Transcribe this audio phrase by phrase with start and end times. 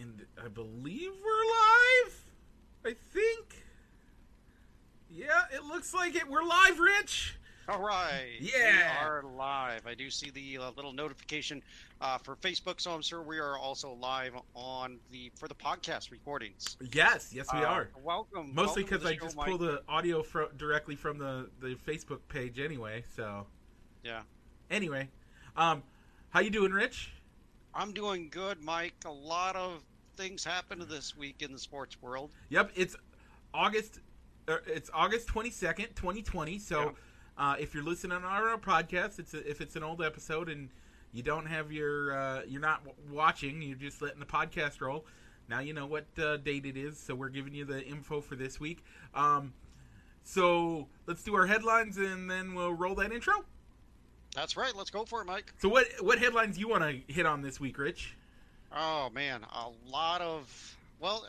[0.00, 2.24] And I believe we're live.
[2.84, 3.64] I think.
[5.10, 6.28] Yeah, it looks like it.
[6.28, 7.36] We're live, Rich.
[7.68, 8.36] All right.
[8.40, 9.02] Yeah.
[9.02, 9.86] We are live.
[9.86, 11.62] I do see the uh, little notification
[12.00, 16.10] uh, for Facebook, so I'm sure we are also live on the for the podcast
[16.12, 16.76] recordings.
[16.92, 17.88] Yes, yes, we Uh, are.
[18.04, 18.52] Welcome.
[18.54, 23.02] Mostly because I just pull the audio fro- directly from the the Facebook page anyway.
[23.16, 23.46] So
[24.04, 24.22] Yeah.
[24.70, 25.08] anyway,
[25.56, 25.82] um,
[26.30, 27.12] how you doing, Rich?
[27.76, 28.94] I'm doing good, Mike.
[29.04, 29.82] A lot of
[30.16, 32.30] things happened this week in the sports world.
[32.48, 32.96] Yep, it's
[33.52, 34.00] August.
[34.48, 36.58] Uh, it's August twenty second, twenty twenty.
[36.58, 36.94] So,
[37.36, 40.70] uh, if you're listening on our podcast, it's a, if it's an old episode and
[41.12, 45.04] you don't have your uh, you're not watching, you're just letting the podcast roll.
[45.48, 48.36] Now you know what uh, date it is, so we're giving you the info for
[48.36, 48.84] this week.
[49.14, 49.52] Um,
[50.24, 53.44] so let's do our headlines and then we'll roll that intro.
[54.36, 54.76] That's right.
[54.76, 55.52] Let's go for it, Mike.
[55.58, 58.14] So what what headlines you want to hit on this week, Rich?
[58.70, 61.26] Oh man, a lot of well,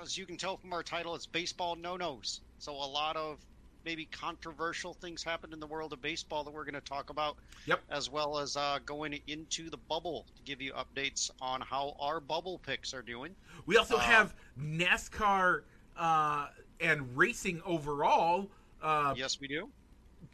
[0.00, 2.42] as you can tell from our title, it's baseball no-nos.
[2.58, 3.38] So a lot of
[3.84, 7.36] maybe controversial things happened in the world of baseball that we're going to talk about.
[7.64, 7.80] Yep.
[7.90, 12.20] As well as uh, going into the bubble to give you updates on how our
[12.20, 13.34] bubble picks are doing.
[13.64, 15.62] We also Uh, have NASCAR
[15.96, 16.48] uh,
[16.80, 18.50] and racing overall.
[18.82, 19.70] Uh, yes, we do.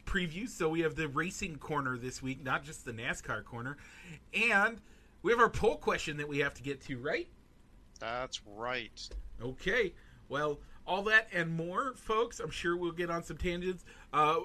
[0.05, 0.49] Previews.
[0.49, 3.77] So we have the racing corner this week, not just the NASCAR corner.
[4.33, 4.79] And
[5.21, 7.27] we have our poll question that we have to get to, right?
[7.99, 9.09] That's right.
[9.41, 9.93] Okay.
[10.29, 12.39] Well, all that and more, folks.
[12.39, 13.83] I'm sure we'll get on some tangents.
[14.13, 14.39] Uh,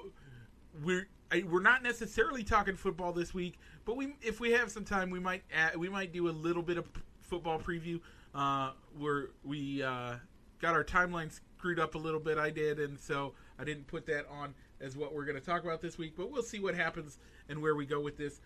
[0.83, 4.83] we're I, we're not necessarily talking football this week, but we if we have some
[4.85, 7.99] time, we might add, we might do a little bit of p- football preview.
[8.35, 10.15] Uh, where we uh,
[10.59, 12.37] got our timeline screwed up a little bit.
[12.37, 15.63] I did, and so I didn't put that on as what we're going to talk
[15.63, 16.13] about this week.
[16.17, 17.17] But we'll see what happens
[17.49, 18.41] and where we go with this.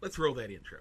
[0.00, 0.78] Let's roll that intro.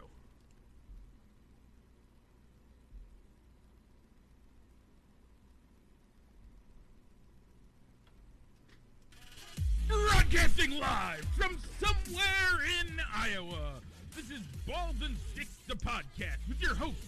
[9.88, 13.76] Broadcasting live from somewhere in Iowa.
[14.16, 17.06] This is Balls and Sticks, the podcast, with your hosts,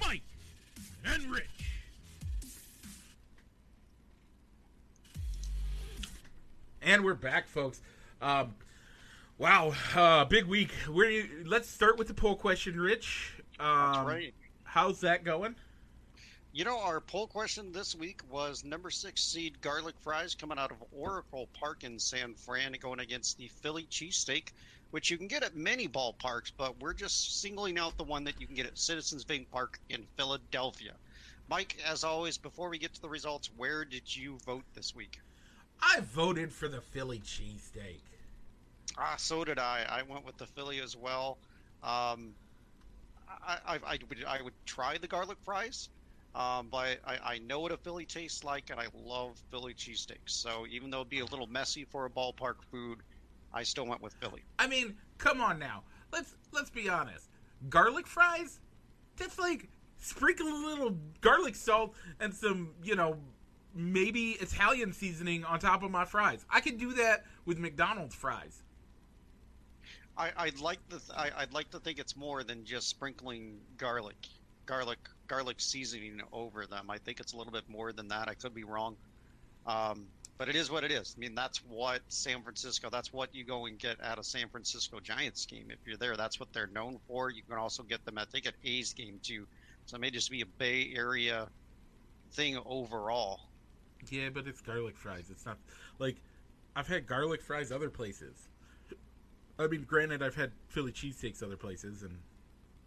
[0.00, 0.22] Mike
[1.04, 1.73] and Rich.
[6.84, 7.80] And we're back, folks.
[8.20, 8.54] Um,
[9.38, 10.70] wow, uh, big week.
[10.86, 13.32] Where let's start with the poll question, Rich.
[13.58, 14.34] Um, That's right.
[14.64, 15.56] How's that going?
[16.52, 20.72] You know, our poll question this week was number six seed garlic fries coming out
[20.72, 24.48] of Oracle Park in San Fran going against the Philly cheesesteak,
[24.90, 28.38] which you can get at many ballparks, but we're just singling out the one that
[28.38, 30.92] you can get at Citizens Bank Park in Philadelphia.
[31.48, 35.18] Mike, as always, before we get to the results, where did you vote this week?
[35.82, 38.00] I voted for the Philly cheesesteak.
[38.96, 39.84] Ah, so did I.
[39.88, 41.38] I went with the Philly as well.
[41.82, 42.34] Um,
[43.28, 45.88] I, I, I, would, I would try the garlic fries,
[46.34, 50.30] um, but I, I know what a Philly tastes like, and I love Philly cheesesteaks.
[50.30, 52.98] So even though it'd be a little messy for a ballpark food,
[53.52, 54.42] I still went with Philly.
[54.58, 55.82] I mean, come on now.
[56.12, 57.28] Let's let's be honest.
[57.68, 58.60] Garlic fries?
[59.16, 59.68] That's like
[59.98, 63.16] sprinkle a little garlic salt and some, you know,
[63.74, 66.44] maybe Italian seasoning on top of my fries.
[66.50, 68.62] I could do that with McDonald's fries.
[70.16, 74.16] I, I'd like the I, I'd like to think it's more than just sprinkling garlic,
[74.64, 76.88] garlic, garlic seasoning over them.
[76.88, 78.28] I think it's a little bit more than that.
[78.28, 78.96] I could be wrong,
[79.66, 80.06] um,
[80.38, 81.16] but it is what it is.
[81.16, 82.90] I mean, that's what San Francisco.
[82.90, 85.66] That's what you go and get at a San Francisco Giants game.
[85.70, 87.30] If you're there, that's what they're known for.
[87.30, 89.48] You can also get them, at, think, at A's game too.
[89.86, 91.48] So it may just be a Bay Area
[92.32, 93.40] thing overall.
[94.10, 95.26] Yeah, but it's garlic fries.
[95.30, 95.58] It's not
[95.98, 96.16] like
[96.76, 98.48] I've had garlic fries other places.
[99.58, 102.18] I mean, granted, I've had Philly cheesesteaks other places and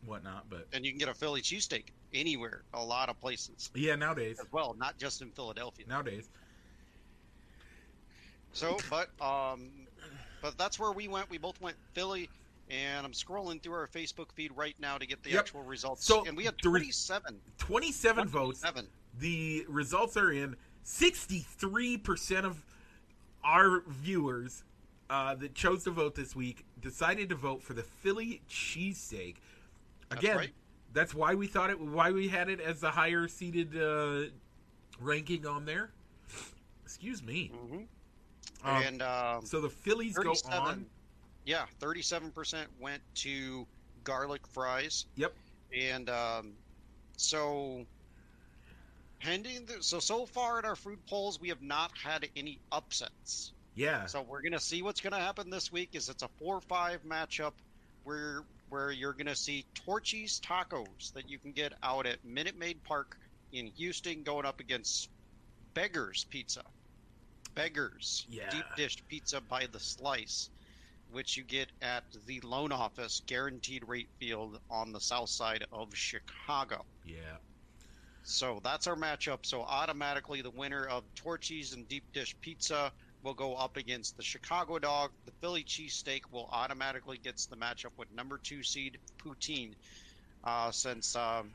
[0.05, 3.95] whatnot, but And you can get a Philly cheesesteak anywhere, a lot of places yeah,
[3.95, 5.85] nowadays, as well, not just in Philadelphia.
[5.87, 6.29] nowadays,
[8.53, 9.69] So, but um,
[10.41, 11.29] but that's where we went.
[11.29, 12.29] We both went Philly,
[12.69, 15.39] and I'm scrolling through our Facebook feed right now to get the Yep.
[15.39, 16.05] actual results.
[16.05, 17.39] So, and we had the re- 27.
[17.57, 18.59] twenty-seven votes.
[18.61, 18.89] 27.
[19.19, 20.55] The results are in.
[20.89, 22.63] Sixty-three percent of
[23.43, 24.63] our viewers
[25.09, 29.35] uh, that chose to vote this week decided to vote for the Philly cheesesteak.
[30.09, 30.53] That's Again, right.
[30.93, 31.77] that's why we thought it.
[31.77, 34.29] Why we had it as the higher seated uh,
[35.01, 35.89] ranking on there.
[36.85, 37.51] Excuse me.
[37.53, 37.79] hmm
[38.63, 40.85] Um, and um, so the Phillies go on.
[41.45, 43.67] yeah, 37% went to
[44.05, 45.05] garlic fries.
[45.17, 45.33] Yep.
[45.77, 46.53] And um,
[47.17, 47.85] so
[49.19, 53.53] pending the, so so far in our food polls we have not had any upsets
[53.75, 54.05] Yeah.
[54.05, 57.53] so we're gonna see what's gonna happen this week is it's a 4-5 matchup
[58.03, 62.57] where where you're going to see Torchy's Tacos that you can get out at Minute
[62.57, 63.17] Maid Park
[63.53, 65.09] in Houston, going up against
[65.73, 66.63] Beggars Pizza.
[67.55, 68.49] Beggars Yeah.
[68.49, 70.49] deep dish pizza by the slice,
[71.11, 75.95] which you get at the loan office, guaranteed rate field on the south side of
[75.95, 76.85] Chicago.
[77.05, 77.37] Yeah.
[78.29, 79.39] So that's our matchup.
[79.45, 82.91] So automatically, the winner of Torchy's and deep dish pizza
[83.23, 85.11] will go up against the Chicago dog.
[85.25, 89.75] The Philly cheesesteak will automatically gets the matchup with number two seed Poutine,
[90.43, 91.51] uh, since um,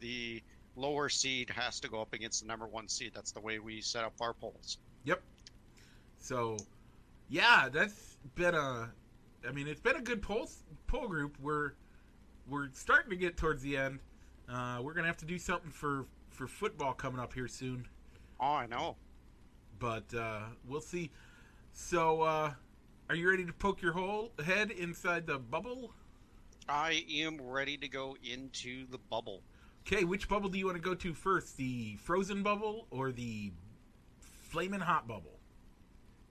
[0.00, 0.42] the
[0.76, 3.12] lower seed has to go up against the number one seed.
[3.14, 4.78] That's the way we set up our polls.
[5.04, 5.20] Yep.
[6.20, 6.56] So,
[7.28, 8.88] yeah, that's been a.
[9.46, 10.48] I mean, it's been a good poll
[10.86, 11.36] poll group.
[11.38, 11.72] We're
[12.48, 13.98] we're starting to get towards the end.
[14.52, 17.86] Uh, we're gonna have to do something for for football coming up here soon,
[18.40, 18.96] Oh, I know.
[19.78, 21.10] but uh, we'll see.
[21.74, 22.52] So, uh,
[23.08, 25.92] are you ready to poke your whole head inside the bubble?
[26.68, 29.42] I am ready to go into the bubble.
[29.86, 31.56] Okay, which bubble do you want to go to first?
[31.56, 33.52] The frozen bubble or the
[34.20, 35.38] flaming hot bubble?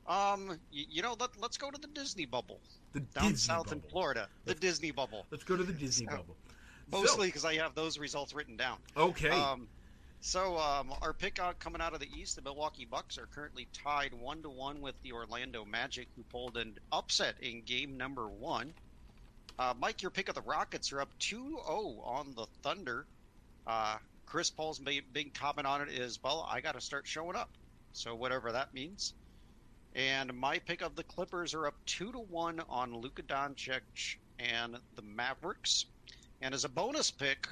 [0.08, 2.60] Um, y- you know, let, let's go to the Disney bubble
[2.94, 3.82] The down Disney south in.
[3.82, 4.28] Florida.
[4.46, 5.26] The Disney bubble.
[5.32, 6.36] Let's go to the Disney So- bubble.
[6.92, 8.78] Mostly because I have those results written down.
[8.98, 9.30] Okay.
[9.30, 9.68] Um,
[10.20, 13.68] so um, our pick out coming out of the East, the Milwaukee Bucks are currently
[13.74, 18.28] tied one to one with the Orlando Magic, who pulled an upset in game number
[18.28, 18.74] one.
[19.58, 21.58] Uh, Mike, your pick of the Rockets are up 2-0
[22.06, 23.06] on the Thunder.
[23.66, 27.50] Uh, Chris Paul's big comment on it is, well, I got to start showing up.
[27.94, 29.14] So whatever that means.
[29.94, 34.78] And my pick of the Clippers are up two to one on Luka Doncic and
[34.96, 35.86] the Mavericks.
[36.42, 37.48] And as a bonus pick,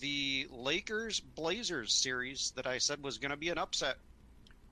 [0.00, 3.96] the Lakers Blazers series that I said was going to be an upset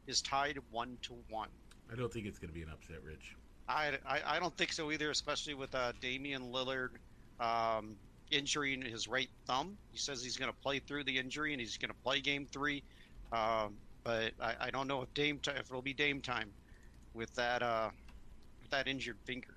[0.07, 1.49] is tied one to one.
[1.91, 3.37] I don't think it's going to be an upset, Rich.
[3.69, 6.91] I, I, I don't think so either, especially with uh, Damian Lillard
[7.39, 7.95] um,
[8.31, 9.77] injuring his right thumb.
[9.93, 12.47] He says he's going to play through the injury and he's going to play Game
[12.47, 12.83] Three,
[13.33, 16.51] um, but I, I don't know if Dame ti- if it'll be Dame time
[17.15, 17.91] with that uh,
[18.61, 19.55] with that injured finger.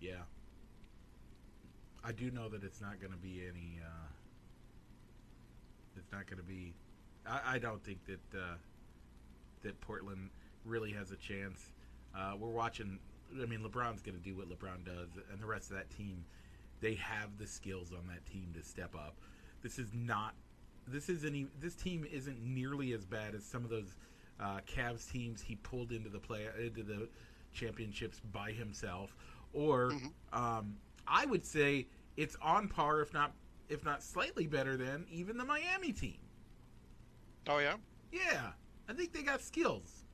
[0.00, 0.22] Yeah.
[2.04, 3.80] I do know that it's not going to be any.
[3.82, 4.08] Uh,
[5.96, 6.74] it's not going to be.
[7.26, 8.54] I, I don't think that uh,
[9.62, 10.30] that Portland
[10.64, 11.70] really has a chance.
[12.16, 12.98] Uh, we're watching.
[13.40, 16.24] I mean, LeBron's going to do what LeBron does, and the rest of that team,
[16.80, 19.14] they have the skills on that team to step up.
[19.62, 20.34] This is not.
[20.86, 21.60] This isn't.
[21.60, 23.96] This team isn't nearly as bad as some of those
[24.40, 27.08] uh, Cavs teams he pulled into the play into the
[27.54, 29.16] championships by himself.
[29.54, 30.10] Or Mhm.
[30.32, 31.86] um, I would say
[32.16, 33.32] it's on par, if not
[33.68, 36.18] if not slightly better than even the Miami team.
[37.48, 37.76] Oh yeah.
[38.12, 38.52] Yeah,
[38.88, 40.04] I think they got skills.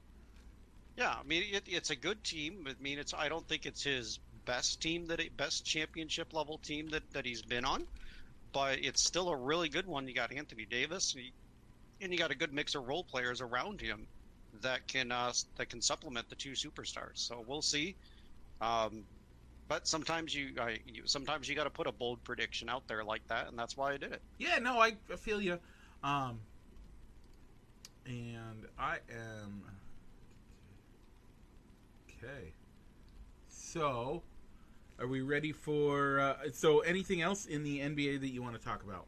[0.96, 2.66] Yeah, I mean it, it's a good team.
[2.68, 6.58] I mean it's I don't think it's his best team that it, best championship level
[6.58, 7.86] team that, that he's been on,
[8.52, 10.08] but it's still a really good one.
[10.08, 11.30] You got Anthony Davis, and you,
[12.00, 14.06] and you got a good mix of role players around him
[14.62, 17.18] that can uh, that can supplement the two superstars.
[17.18, 17.96] So we'll see.
[18.60, 19.04] Um,
[19.70, 23.04] but sometimes you, I, you sometimes you got to put a bold prediction out there
[23.04, 24.20] like that, and that's why I did it.
[24.36, 25.60] Yeah, no, I, I feel you.
[26.02, 26.40] Um,
[28.04, 29.62] and I am
[32.08, 32.52] okay.
[33.48, 34.24] So,
[34.98, 36.18] are we ready for?
[36.18, 39.06] Uh, so, anything else in the NBA that you want to talk about?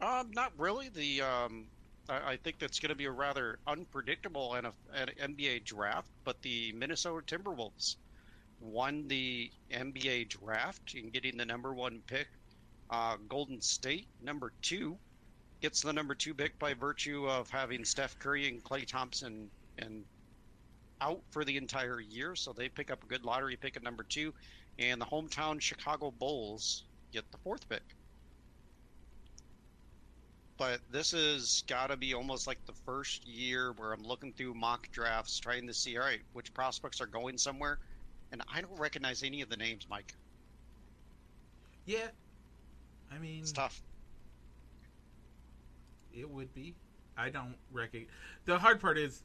[0.00, 0.90] Um, not really.
[0.90, 1.66] The um,
[2.08, 6.12] I, I think that's going to be a rather unpredictable and an NBA draft.
[6.24, 7.96] But the Minnesota Timberwolves
[8.60, 12.28] won the NBA draft in getting the number one pick.
[12.90, 14.96] Uh, Golden State number two
[15.60, 20.04] gets the number two pick by virtue of having Steph Curry and Klay Thompson and
[21.00, 24.04] out for the entire year, so they pick up a good lottery pick at number
[24.04, 24.32] two,
[24.78, 27.82] and the hometown Chicago Bulls get the fourth pick
[30.58, 34.54] but this has got to be almost like the first year where I'm looking through
[34.54, 37.78] mock drafts trying to see, all right, which prospects are going somewhere.
[38.32, 40.14] And I don't recognize any of the names, Mike.
[41.84, 42.08] Yeah,
[43.12, 43.80] I mean, It's tough.
[46.12, 46.74] it would be.
[47.16, 48.06] I don't reckon.
[48.44, 49.22] The hard part is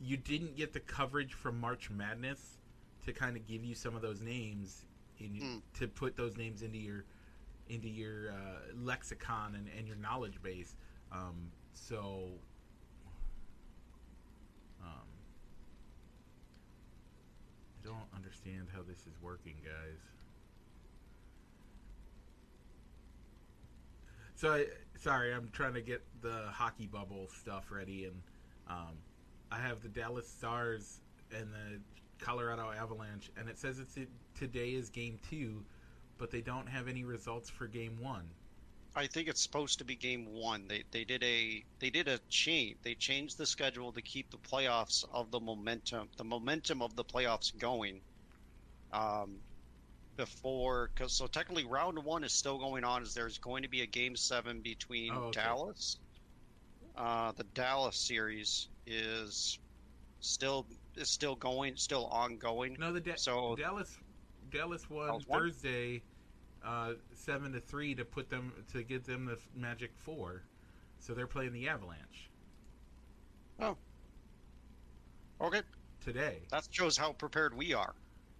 [0.00, 2.58] you didn't get the coverage from March Madness
[3.04, 4.84] to kind of give you some of those names
[5.18, 5.58] in Hmm.
[5.78, 7.04] to put those names into your
[7.68, 10.74] into your uh, lexicon and, and your knowledge base.
[11.12, 12.28] Um, so,
[14.82, 15.06] um,
[17.82, 19.98] I don't understand how this is working, guys.
[24.34, 24.66] So, I,
[24.98, 28.22] sorry, I'm trying to get the hockey bubble stuff ready, and
[28.68, 28.96] um,
[29.52, 31.00] I have the Dallas Stars
[31.36, 33.98] and the Colorado Avalanche, and it says it's
[34.34, 35.64] today is game two,
[36.18, 38.28] but they don't have any results for game one.
[38.96, 40.66] I think it's supposed to be game one.
[40.68, 42.76] They they did a they did a change.
[42.82, 47.04] They changed the schedule to keep the playoffs of the momentum the momentum of the
[47.04, 48.00] playoffs going.
[48.92, 49.36] Um,
[50.16, 53.02] before because so technically round one is still going on.
[53.02, 55.40] Is there's going to be a game seven between Oh, okay.
[55.40, 55.98] Dallas.
[56.96, 59.58] Uh, the Dallas series is
[60.18, 60.66] still
[60.96, 62.76] is still going, still ongoing.
[62.78, 63.96] No, the da- So- Dallas
[64.50, 65.92] Dallas won Thursday.
[65.92, 66.00] won?
[66.64, 70.42] Uh, seven to three to put them to get them the Magic Four,
[70.98, 72.28] so they're playing the Avalanche
[73.58, 73.76] Oh.
[75.40, 75.62] Okay,
[76.04, 76.38] today.
[76.50, 77.94] that shows how prepared we are.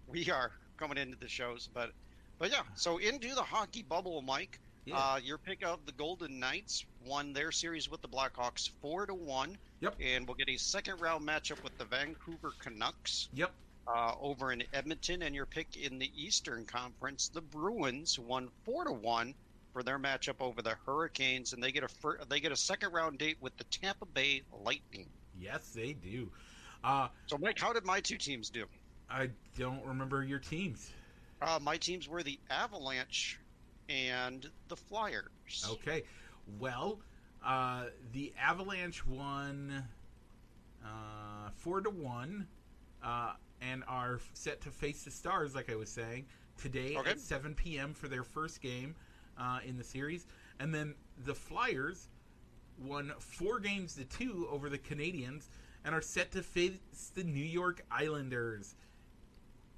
[0.06, 1.92] We are coming into the shows, but
[2.38, 2.62] but yeah.
[2.74, 4.58] So into the hockey bubble, Mike.
[4.86, 4.96] Yeah.
[4.98, 9.14] Uh, your pick of the Golden Knights won their series with the Blackhawks four to
[9.14, 9.56] one.
[9.80, 9.94] Yep.
[10.02, 13.52] And we'll get a second round matchup with the Vancouver Canucks yep.
[13.86, 15.22] Uh, over in Edmonton.
[15.22, 19.34] And your pick in the Eastern Conference, the Bruins won four to one
[19.72, 22.92] for their matchup over the Hurricanes, and they get a fir- they get a second
[22.92, 25.06] round date with the Tampa Bay Lightning.
[25.38, 26.30] Yes, they do.
[26.82, 28.64] Uh, So, Mike, how did my two teams do?
[29.08, 30.90] I don't remember your teams.
[31.42, 33.38] Uh, my teams were the Avalanche
[33.88, 35.66] and the Flyers.
[35.70, 36.02] Okay.
[36.58, 36.98] Well,
[37.44, 39.84] uh, the Avalanche won
[40.84, 42.46] uh, four to one,
[43.02, 46.26] uh, and are set to face the Stars, like I was saying,
[46.56, 47.10] today Okay.
[47.10, 47.94] at 7 p.m.
[47.94, 48.94] for their first game
[49.38, 50.26] uh, in the series.
[50.58, 52.08] And then the Flyers
[52.82, 55.48] won four games to two over the Canadiens
[55.84, 56.78] and are set to face
[57.14, 58.74] the New York Islanders,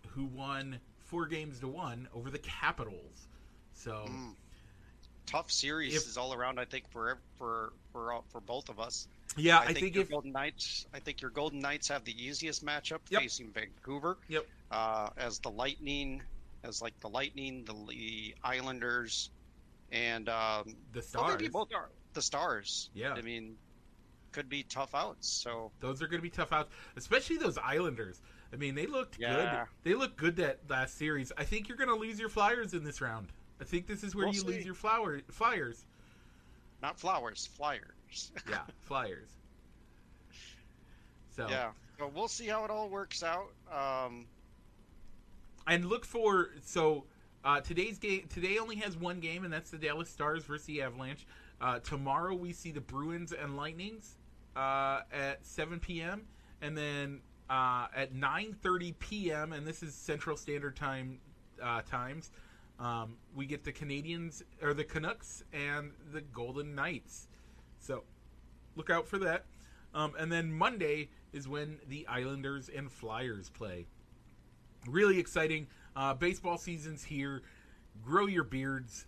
[0.09, 3.29] who won four games to one over the Capitals.
[3.73, 4.05] So.
[4.09, 4.35] Mm.
[5.25, 6.59] Tough series If- is all around.
[6.59, 9.07] I think for for for for both of us.
[9.37, 10.87] Yeah, I, think, think your if Golden Knights.
[10.93, 13.23] I think your Golden Knights have the easiest matchup Yep.
[13.23, 14.19] facing Vancouver.
[14.29, 14.47] Yep.
[14.71, 16.23] Uh, as the Lightning,
[16.65, 19.31] as like the Lightning, the, the Islanders,
[19.91, 22.91] and um, the Stars, maybe both are the Stars.
[22.95, 23.15] Yeah.
[23.15, 23.57] I mean,
[24.33, 25.29] could be tough outs.
[25.29, 28.21] So those are going to be tough outs, especially those Islanders.
[28.53, 29.65] I mean, they looked Yeah.
[29.83, 29.91] good.
[29.91, 31.33] They looked good that last series.
[31.39, 33.29] I think you're going to lose your Flyers in this round.
[33.61, 35.85] I think this is where We'll you lose your flower Flyers.
[36.83, 37.47] not flowers,
[38.13, 38.33] Flyers.
[38.49, 39.29] Yeah, Flyers.
[41.35, 41.71] So yeah.
[41.99, 43.53] So we'll see how it all works out.
[43.71, 44.27] Um,
[45.67, 47.05] and look for so
[47.45, 48.27] uh, today's game.
[48.29, 51.27] Today only has one game, and that's the Dallas Stars versus the Avalanche.
[51.61, 54.17] Uh, tomorrow we see the Bruins and Lightnings
[54.57, 56.23] uh, at 7 p.m.
[56.61, 59.53] and then uh, at 9:30 p.m.
[59.53, 61.19] and this is Central Standard Time
[61.63, 62.31] uh, times.
[62.81, 67.29] Um, we get the Canadiens or the Canucks and the Golden Knights.
[67.83, 68.05] So
[68.77, 69.45] look out for that.
[69.95, 73.87] Um, and then Monday is when the Islanders and Flyers play
[74.87, 75.67] really exciting.
[75.95, 77.43] Uh, baseball season's here.
[78.03, 79.07] Grow your beards.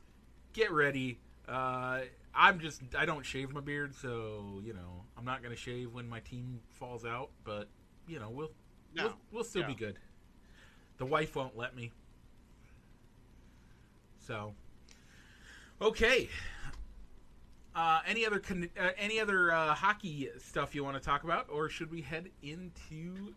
[0.53, 1.19] Get ready.
[1.49, 2.01] Uh,
[2.35, 6.09] I'm just I don't shave my beard, so you know I'm not gonna shave when
[6.09, 7.31] my team falls out.
[7.45, 7.69] But
[8.07, 8.51] you know we'll
[8.95, 9.05] no.
[9.05, 9.99] we'll, we'll still be good.
[10.99, 11.93] The wife won't let me.
[14.19, 14.55] So
[15.81, 16.29] okay.
[17.75, 21.47] Uh, any other con- uh, any other uh, hockey stuff you want to talk about,
[21.51, 23.35] or should we head into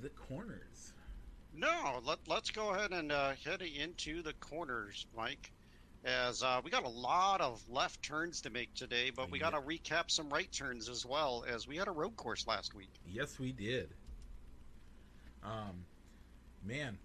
[0.00, 0.92] the corners?
[1.56, 5.52] No, let, let's go ahead and uh, head into the corners, Mike.
[6.04, 9.50] As uh, we got a lot of left turns to make today, but we Yeah.
[9.50, 12.74] got to recap some right turns as well, as we had a road course last
[12.74, 12.90] week.
[13.06, 13.88] Yes, we did.
[15.42, 15.84] Um,
[16.64, 16.98] man,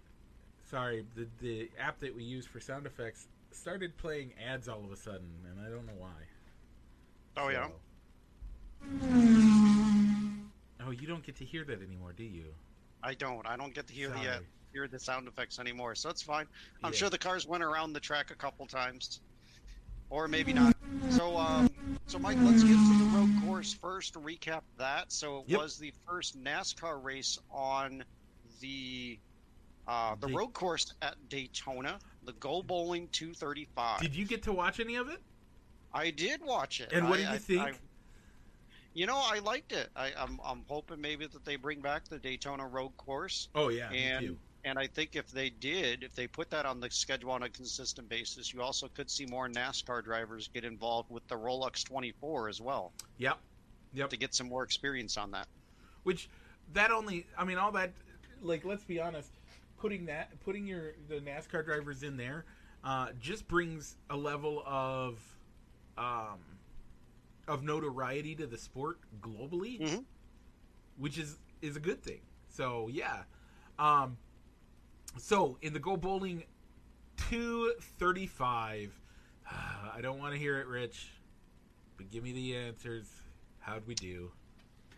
[0.70, 4.90] sorry, the the app that we use for sound effects started playing ads all of
[4.92, 6.12] a sudden, and I don't know why.
[7.36, 7.68] Oh, yeah?
[10.86, 12.46] Oh, you don't get to hear that anymore, do you?
[13.02, 13.46] I don't.
[13.46, 14.38] I don't get to hear the uh,
[14.72, 16.46] hear the sound effects anymore, so it's fine.
[16.82, 16.98] I'm Yeah.
[16.98, 19.20] sure the cars went around the track a couple times,
[20.10, 20.74] or maybe not.
[21.10, 21.68] So, um,
[22.06, 24.14] so Mike, let's get to the road course first.
[24.14, 25.60] Recap that, so it Yep.
[25.60, 28.04] was the first NASCAR race on
[28.60, 29.18] the
[29.86, 34.00] uh, the Da- road course at Daytona, the Go Bowling 235.
[34.00, 35.22] Did you get to watch any of it?
[35.92, 36.92] I did watch it.
[36.92, 37.62] And what I- did you think?
[37.62, 37.72] I-
[38.92, 39.88] you know, I liked it.
[39.94, 43.48] I, I'm I'm hoping maybe that they bring back the Daytona road course.
[43.54, 46.90] Oh yeah, and and I think if they did, if they put that on the
[46.90, 51.26] schedule on a consistent basis, you also could see more NASCAR drivers get involved with
[51.28, 53.38] the Rolex 24 as well Yep,
[53.94, 54.10] yep.
[54.10, 55.46] to get some more experience on that.
[56.02, 56.28] Which
[56.72, 57.92] that only, I mean, all that.
[58.42, 59.30] Like, let's be honest,
[59.78, 62.44] putting that, putting your the NASCAR drivers in there,
[62.82, 65.20] uh, just brings a level of,
[66.00, 66.38] um,
[67.46, 70.04] of notoriety to the sport globally, Mhm.
[70.96, 72.22] which is is a good thing.
[72.48, 73.24] So yeah,
[73.78, 74.16] Um,
[75.18, 76.42] so in the Go Bowling
[77.28, 78.92] 235,
[79.50, 81.08] I don't want to hear it, Rich,
[81.96, 83.06] but give me the answers.
[83.60, 84.32] How'd we do?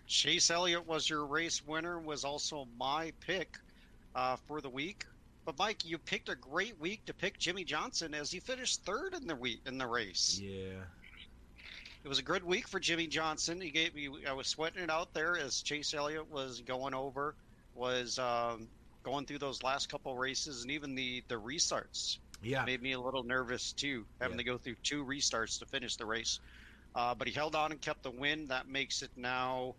[0.06, 3.58] Chase Elliott was your race winner, was also my pick
[4.14, 5.06] uh, for the week.
[5.44, 9.14] But Mike, you picked a great week to pick Jimmie Johnson as he finished third
[9.14, 10.38] in the week in the race.
[10.40, 10.84] Yeah.
[12.04, 13.60] It was a good week for Jimmie Johnson.
[13.60, 17.34] He gave me I was sweating it out there as Chase Elliott was going over,
[17.74, 18.68] was um,
[19.04, 22.64] going through those last couple races, and even the the restarts Yeah.
[22.64, 24.44] made me a little nervous too, having Yeah.
[24.44, 26.38] to go through two restarts to finish the race.
[26.94, 28.46] Uh, but he held on and kept the win.
[28.48, 29.74] That makes it now.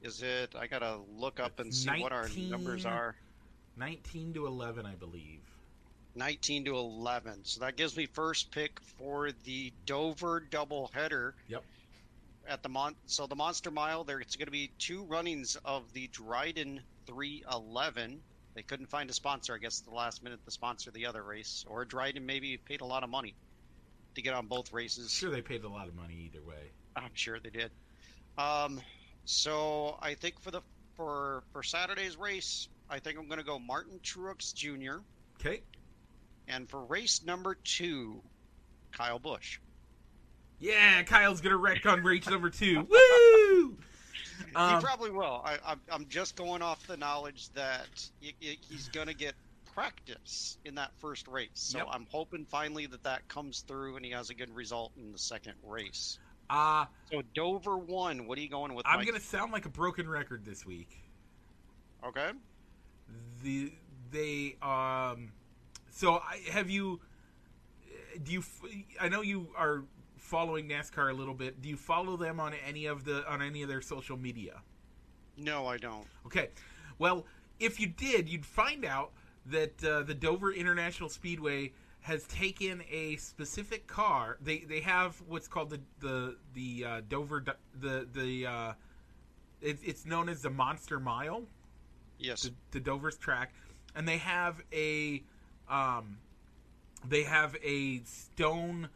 [0.00, 0.54] Is it?
[0.54, 3.16] I gotta look up and see what our numbers are.
[3.76, 5.40] 19 to 11, I believe.
[6.14, 7.40] 19 to 11.
[7.44, 11.32] So that gives me first pick for the Dover doubleheader.
[11.48, 11.64] Yep.
[12.46, 15.92] At the mon, so the Monster Mile, there it's going to be two runnings of
[15.94, 18.20] the Drydene 311.
[18.54, 21.22] They couldn't find a sponsor, I guess, at the last minute to sponsor the other
[21.22, 23.34] race, or Drydene maybe paid a lot of money
[24.14, 25.10] to get on both races.
[25.10, 26.70] Sure, they paid a lot of money either way.
[26.94, 27.70] I'm sure they did.
[28.38, 28.80] Um,
[29.24, 30.60] so I think for the
[30.96, 34.98] for for Saturday's race, I think I'm going to go Martin Truex Jr.
[35.40, 35.62] Okay.
[36.48, 38.20] And for race number two,
[38.92, 39.58] Kyle Busch.
[40.60, 42.80] Yeah, Kyle's gonna wreck on race number two.
[42.90, 43.76] Woo!
[44.54, 45.42] Um, he probably will.
[45.44, 47.86] I, I'm, I'm just going off the knowledge that
[48.20, 49.34] he, he- he's going to get
[49.74, 51.48] practice in that first race.
[51.54, 51.86] So Yep.
[51.90, 55.18] I'm hoping finally that that comes through and he has a good result in the
[55.18, 56.18] second race.
[56.50, 58.26] uh, So Dover one.
[58.28, 58.86] What are you going with?
[58.86, 61.00] I'm gonna sound like a broken record this week.
[62.06, 62.30] Okay.
[63.42, 63.72] The
[64.10, 65.32] they um,
[65.90, 67.00] so I have you.
[68.22, 68.44] Do you?
[69.00, 69.82] I know you are
[70.16, 71.60] following NASCAR a little bit.
[71.60, 74.62] Do you follow them on any of the on any of their social media?
[75.36, 76.06] No, I don't.
[76.26, 76.50] Okay.
[76.98, 77.26] Well,
[77.58, 79.12] if you did, you'd find out
[79.46, 84.38] that uh, the Dover International Speedway has taken a specific car.
[84.40, 87.44] They they have what's called the the the uh, Dover
[87.80, 88.72] the the uh,
[89.60, 91.44] it, it's known as the Monster Mile,
[92.18, 92.42] Yes.
[92.42, 93.52] the, the Dover's track,
[93.94, 95.22] and they have a
[95.68, 96.18] um,
[97.08, 98.88] they have a stone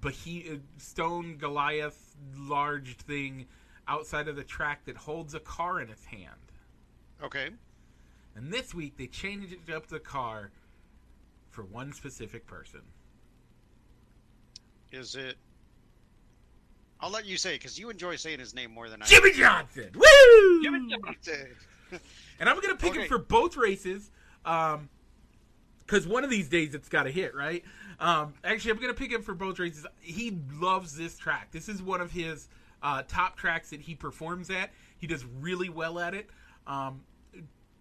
[0.00, 3.46] behe- stone Goliath large thing
[3.88, 6.30] outside of the track that holds a car in its hand.
[7.22, 7.50] Okay.
[8.34, 10.50] And this week they changed up the car
[11.50, 12.82] for one specific person.
[14.92, 15.36] Is it?
[17.00, 19.06] I'll let you say because you enjoy saying his name more than I.
[19.06, 19.90] Jimmie Johnson!
[19.94, 20.62] Woo!
[20.62, 21.48] Jimmie Johnson.
[22.38, 23.02] And I'm gonna pick Okay.
[23.02, 24.10] him for both races,
[24.44, 24.88] um,
[25.86, 27.64] because one of these days it's got to hit, right?
[28.00, 29.86] Um, actually, I'm gonna pick him for both races.
[30.00, 31.50] He loves this track.
[31.52, 32.48] This is one of his
[32.82, 34.70] uh, top tracks that he performs at.
[34.98, 36.28] He does really well at it.
[36.66, 37.02] Um,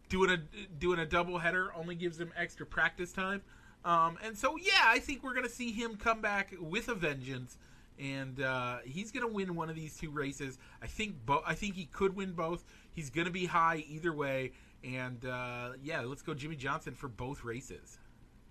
[0.08, 0.38] doing a
[0.80, 3.41] doing a double header only gives him extra practice time.
[3.84, 7.58] Um, and so, yeah, I think we're gonna see him come back with a vengeance,
[7.99, 10.58] and uh, he's gonna win one of these two races.
[10.81, 12.63] I think bo- I think he could win both.
[12.91, 14.51] He's gonna be high either way,
[14.84, 17.97] and uh, yeah, let's go Jimmie Johnson for both races.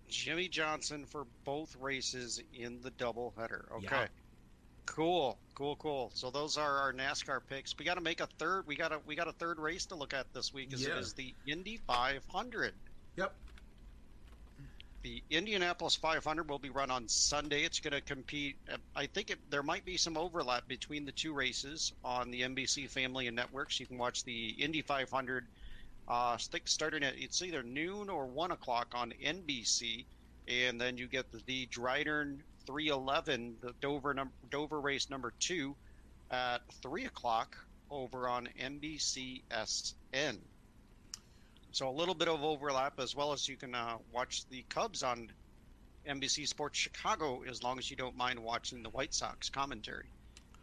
[0.09, 3.71] Jimmie Johnson for both races in the doubleheader.
[3.77, 3.87] Okay.
[3.91, 4.07] Yeah.
[4.87, 6.11] Cool, cool, cool.
[6.15, 7.75] So those are our NASCAR picks.
[7.79, 8.67] We got to make a third.
[8.67, 10.73] We got a we got a third race to look at this week.
[10.75, 10.95] Is Yeah.
[10.97, 12.75] it is the Indy 500.
[13.17, 13.35] Yep.
[15.05, 17.65] The Indianapolis 500 will be run on Sunday.
[17.65, 18.57] It's going to compete.
[18.73, 22.41] uh, I think it, there might be some overlap between the two races on the
[22.41, 23.79] NBC family and networks.
[23.79, 25.47] You can watch the Indy 500
[26.09, 30.07] uh, st- starting at it's either noon or one o'clock on NBC,
[30.49, 35.77] and then you get the, the Drydene 311, the Dover num- Dover race number two,
[36.31, 37.59] at three o'clock
[37.91, 40.39] over on NBCSN.
[41.75, 45.03] So a little bit of overlap, as well as you can uh, watch the Cubs
[45.03, 45.29] on
[46.07, 50.13] NBC Sports Chicago, as long as you don't mind watching the White Sox commentary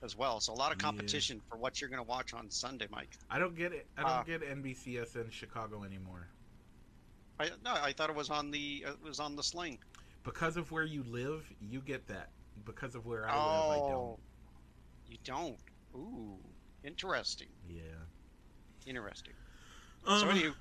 [0.02, 0.40] as well.
[0.40, 0.82] So a lot of Yeah.
[0.88, 3.20] competition for what you're going to watch on Sunday, Mike.
[3.30, 3.88] I don't get it.
[3.98, 6.30] I don't Uh, get NBCS in Chicago anymore
[7.40, 9.80] I no, I thought it was on the it was on the sling.
[10.24, 11.52] because of where you live.
[11.60, 12.30] You get that
[12.64, 13.70] because of where I live.
[13.70, 14.16] I don't.
[14.16, 14.20] Oh,
[15.06, 15.62] you don't.
[15.96, 17.50] Ooh, interesting.
[17.68, 18.06] Yeah.
[18.86, 19.34] Interesting.
[20.06, 20.56] Um, so, anyway,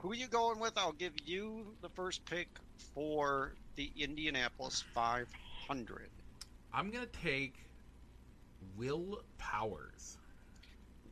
[0.00, 0.76] who are you going with?
[0.76, 2.48] I'll give you the first pick
[2.94, 6.10] for the Indianapolis 500.
[6.72, 7.54] I'm gonna take
[8.76, 10.16] Will Powers.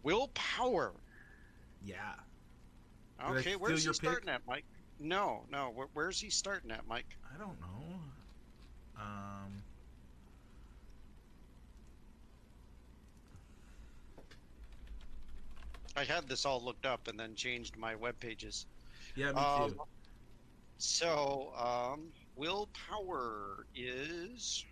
[0.02, 0.92] Will Power.
[1.84, 2.14] Yeah.
[3.26, 3.96] Did Okay, where's he pick?
[3.96, 4.64] starting at, Mike?
[5.00, 5.70] No, no.
[5.74, 7.16] Where, where's he starting at, Mike?
[7.34, 8.00] I don't know.
[8.98, 9.62] Um.
[15.96, 18.66] I had this all looked up and then changed my web pages.
[19.16, 19.80] Yeah, me Um, too.
[20.78, 24.64] So, um, Will Power is.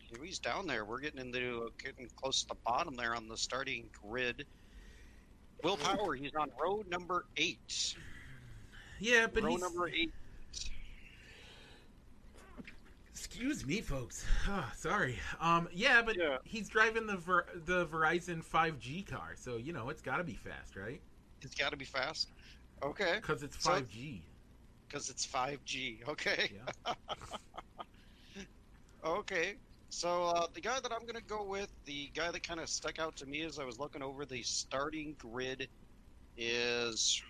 [0.00, 0.84] Here He's down there.
[0.84, 4.46] We're getting into getting close to the bottom there on the starting grid.
[5.62, 7.94] Will Power, he's on row number eight.
[8.98, 10.12] Yeah, but row he's number eight.
[13.40, 14.26] Excuse me, folks.
[14.46, 15.18] Ah, sorry.
[15.40, 16.36] Um, yeah, but Yeah.
[16.44, 20.34] he's driving the Ver- the Verizon 5G car, so you know it's got to be
[20.34, 21.00] fast, right?
[21.40, 22.28] It's got to be fast.
[22.82, 24.20] Okay, Because it's 5G.
[24.86, 26.06] because it's 5G.
[26.06, 26.52] Okay.
[26.86, 26.94] Yeah.
[29.02, 29.54] Okay.
[29.88, 32.68] So uh, the guy that I'm going to go with, the guy that kind of
[32.68, 35.66] stuck out to me as I was looking over the starting grid,
[36.36, 37.22] is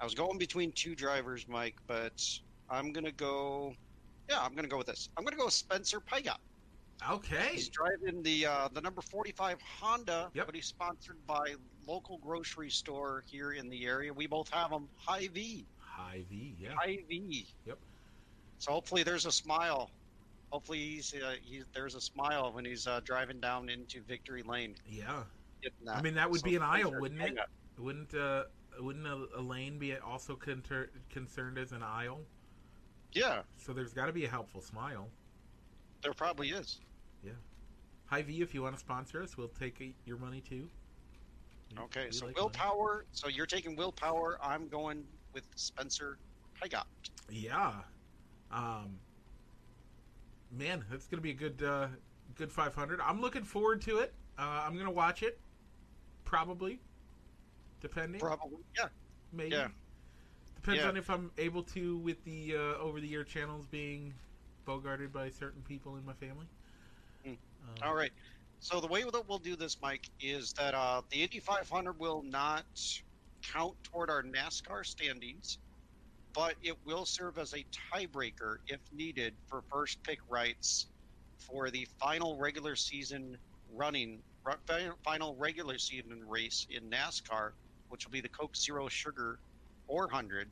[0.00, 2.20] I was going between two drivers, Mike, but
[2.68, 3.76] I'm going to go.
[4.28, 5.08] Yeah, I'm going to go with this.
[5.16, 6.36] I'm going to go with Spencer Pigot.
[7.10, 7.48] Okay.
[7.52, 10.46] He's driving the uh, the number 45 Honda, Yep.
[10.46, 11.54] but he's sponsored by
[11.86, 14.12] local grocery store here in the area.
[14.12, 14.88] We both have them.
[14.96, 15.66] Hy-Vee.
[15.78, 16.54] High V.
[16.60, 16.74] Yeah.
[16.74, 17.46] High V.
[17.66, 17.78] Yep.
[18.58, 19.90] So hopefully there's a smile.
[20.50, 24.76] Hopefully he's, uh, he's there's a smile when he's uh, driving down into Victory Lane.
[24.88, 25.24] Yeah.
[25.90, 27.38] I mean, that would So be an aisle, wouldn't it?
[27.78, 28.44] Wouldn't uh,
[28.80, 32.20] wouldn't a, a lane be also concerned as an aisle?
[33.12, 35.08] Yeah, So there's got to be a helpful smile.
[36.02, 36.80] there probably is.
[37.22, 37.32] Yeah.
[38.06, 40.68] Hy-Vee, if you want to sponsor us, we'll take your money too.
[41.78, 42.44] Okay, so like money.
[42.44, 43.04] willpower.
[43.12, 44.38] So you're taking Will Power.
[44.42, 46.18] I'm going with Spencer
[46.60, 46.84] Pigot.
[47.30, 47.72] Yeah.
[48.50, 48.98] Um.
[50.50, 51.88] Man, that's gonna be a good, uh,
[52.34, 53.00] good 500.
[53.00, 54.12] I'm looking forward to it.
[54.38, 55.40] Uh, I'm gonna watch it,
[56.24, 56.78] probably,
[57.80, 58.20] depending.
[58.20, 58.58] Probably.
[58.76, 58.88] Yeah.
[59.32, 59.52] Maybe.
[59.56, 59.68] yeah.
[60.62, 60.88] Depends Yeah.
[60.90, 64.14] on if I'm able to with the uh, over the year channels being
[64.64, 66.46] bogarted by certain people in my family.
[67.24, 67.30] Hmm.
[67.30, 67.38] Um,
[67.82, 68.12] All right.
[68.60, 72.22] So the way that we'll do this, Mike, is that uh, the Indy 500 will
[72.22, 72.64] not
[73.52, 75.58] count toward our NASCAR standings,
[76.32, 80.86] but it will serve as a tiebreaker if needed for first pick rights
[81.40, 83.36] for the final regular season
[83.74, 84.22] running,
[85.04, 87.50] final regular season race in NASCAR,
[87.88, 89.40] which will be the Coke Zero Sugar
[89.86, 90.48] 400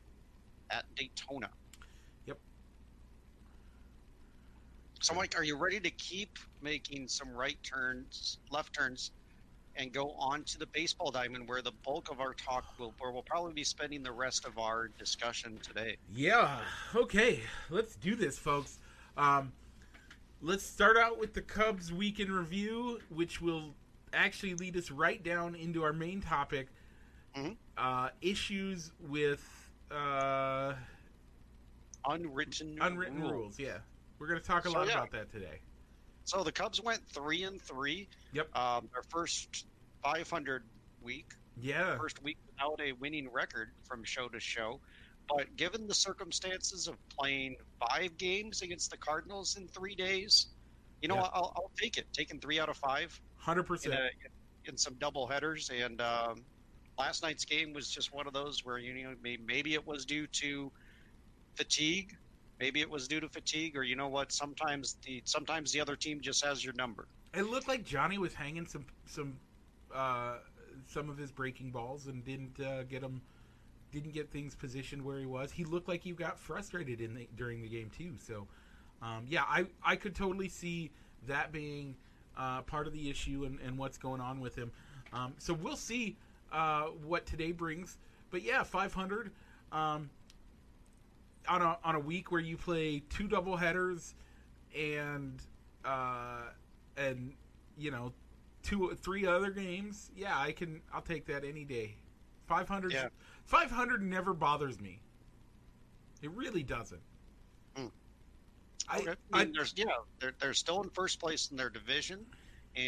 [0.70, 1.48] at Daytona.
[2.26, 2.38] Yep.
[5.00, 9.12] So, Mike, are you ready to keep making some right turns, left turns,
[9.76, 13.10] and go on to the baseball diamond, where the bulk of our talk will, where
[13.10, 15.96] we'll probably be spending the rest of our discussion today?
[16.12, 16.60] Yeah.
[16.94, 17.40] Okay.
[17.70, 18.78] Let's do this, folks.
[19.16, 19.52] Um,
[20.42, 23.74] let's start out with the Cubs week in review, which will
[24.12, 26.68] actually lead us right down into our main topic:
[27.36, 27.56] Mhm.
[27.76, 29.42] uh, issues with
[29.90, 30.74] uh,
[32.06, 33.30] Unwritten, unwritten rule.
[33.32, 33.58] rules.
[33.58, 33.78] Yeah,
[34.18, 34.94] we're going to talk a So, lot yeah.
[34.94, 35.60] about that today.
[36.24, 38.08] So the Cubs went three and three.
[38.32, 38.56] Yep.
[38.56, 39.66] Um, their first
[40.02, 40.64] 500
[41.02, 41.96] week, Yeah.
[41.98, 44.80] first week without a winning record from show to show.
[45.28, 50.48] But given the circumstances of playing five games against the Cardinals in three days,
[51.02, 51.28] you know, Yeah.
[51.34, 52.06] I'll, I'll take it.
[52.12, 53.94] Taking three out of five Hundred in, percent.
[53.94, 55.70] a, in some double headers.
[55.70, 56.44] And um,
[57.00, 60.26] last night's game was just one of those where you know maybe it was due
[60.26, 60.70] to
[61.54, 62.16] fatigue,
[62.58, 64.32] maybe it was due to fatigue, or you know what?
[64.32, 67.06] Sometimes the sometimes the other team just has your number.
[67.34, 69.36] It looked like Johnny was hanging some some
[69.94, 70.34] uh,
[70.86, 73.22] some of his breaking balls and didn't uh, get him
[73.92, 75.50] didn't get things positioned where he was.
[75.50, 78.14] He looked like he got frustrated in the, during the game too.
[78.20, 78.46] So
[79.02, 80.90] um, yeah, I I could totally see
[81.26, 81.96] that being
[82.36, 84.70] uh, part of the issue and, and what's going on with him.
[85.12, 86.16] Um, so we'll see
[86.52, 87.98] uh, what today brings.
[88.30, 89.30] But yeah, 500
[89.72, 90.10] um,
[91.48, 94.14] on a on a week where you play two double headers
[94.76, 95.42] and
[95.84, 96.42] uh,
[96.96, 97.32] and
[97.78, 98.12] you know
[98.62, 101.94] two three other games yeah i can i'll take that any day
[102.46, 103.08] 500 Yeah.
[103.46, 105.00] 500 never bothers me
[106.22, 107.00] it really doesn't.
[108.88, 109.14] I, Okay.
[109.32, 109.84] I, I mean, there's, yeah,
[110.18, 112.26] they're, they're still in first place in their division,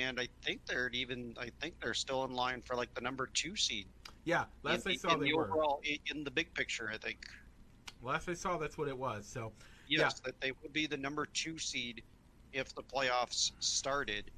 [0.00, 1.34] and I think they're even.
[1.38, 3.86] I think they're still in line for like the number two seed.
[4.24, 5.80] yeah last in, i saw in they the were overall
[6.14, 6.90] in the big picture.
[6.92, 7.18] I think
[8.00, 9.52] last i saw that's what it was so
[9.86, 12.02] yes, that they would be the number two seed
[12.52, 14.30] if the playoffs started.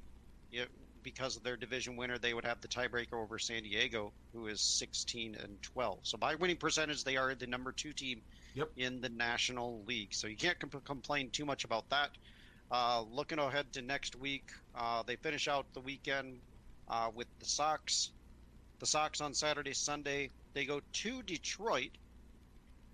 [0.51, 0.69] It,
[1.03, 4.59] because of their division winner, they would have the tiebreaker over San Diego, who is
[4.61, 5.99] 16 and 12.
[6.01, 8.21] So by winning percentage, they are the number two team
[8.55, 8.69] Yep.
[8.77, 10.13] in the National League.
[10.13, 12.09] So you can't comp- complain too much about that.
[12.75, 16.41] Uh, looking ahead to next week, uh, they finish out the weekend
[16.89, 18.11] uh, with the Sox.
[18.79, 20.29] The Sox on Saturday, Sunday.
[20.53, 21.91] They go to Detroit,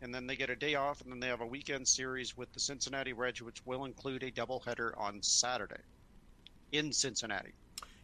[0.04, 2.54] and then they get a day off, and then they have a weekend series with
[2.54, 5.82] the Cincinnati Reds, which will include a doubleheader on Saturday
[6.72, 7.54] in Cincinnati.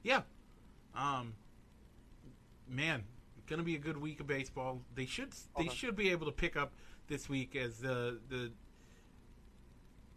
[0.04, 0.22] yeah
[0.96, 1.36] um
[2.68, 3.04] man,
[3.46, 4.82] gonna be a good week of baseball.
[4.96, 5.76] They should they Okay.
[5.76, 6.72] should be able to pick up
[7.08, 8.52] this week as the the.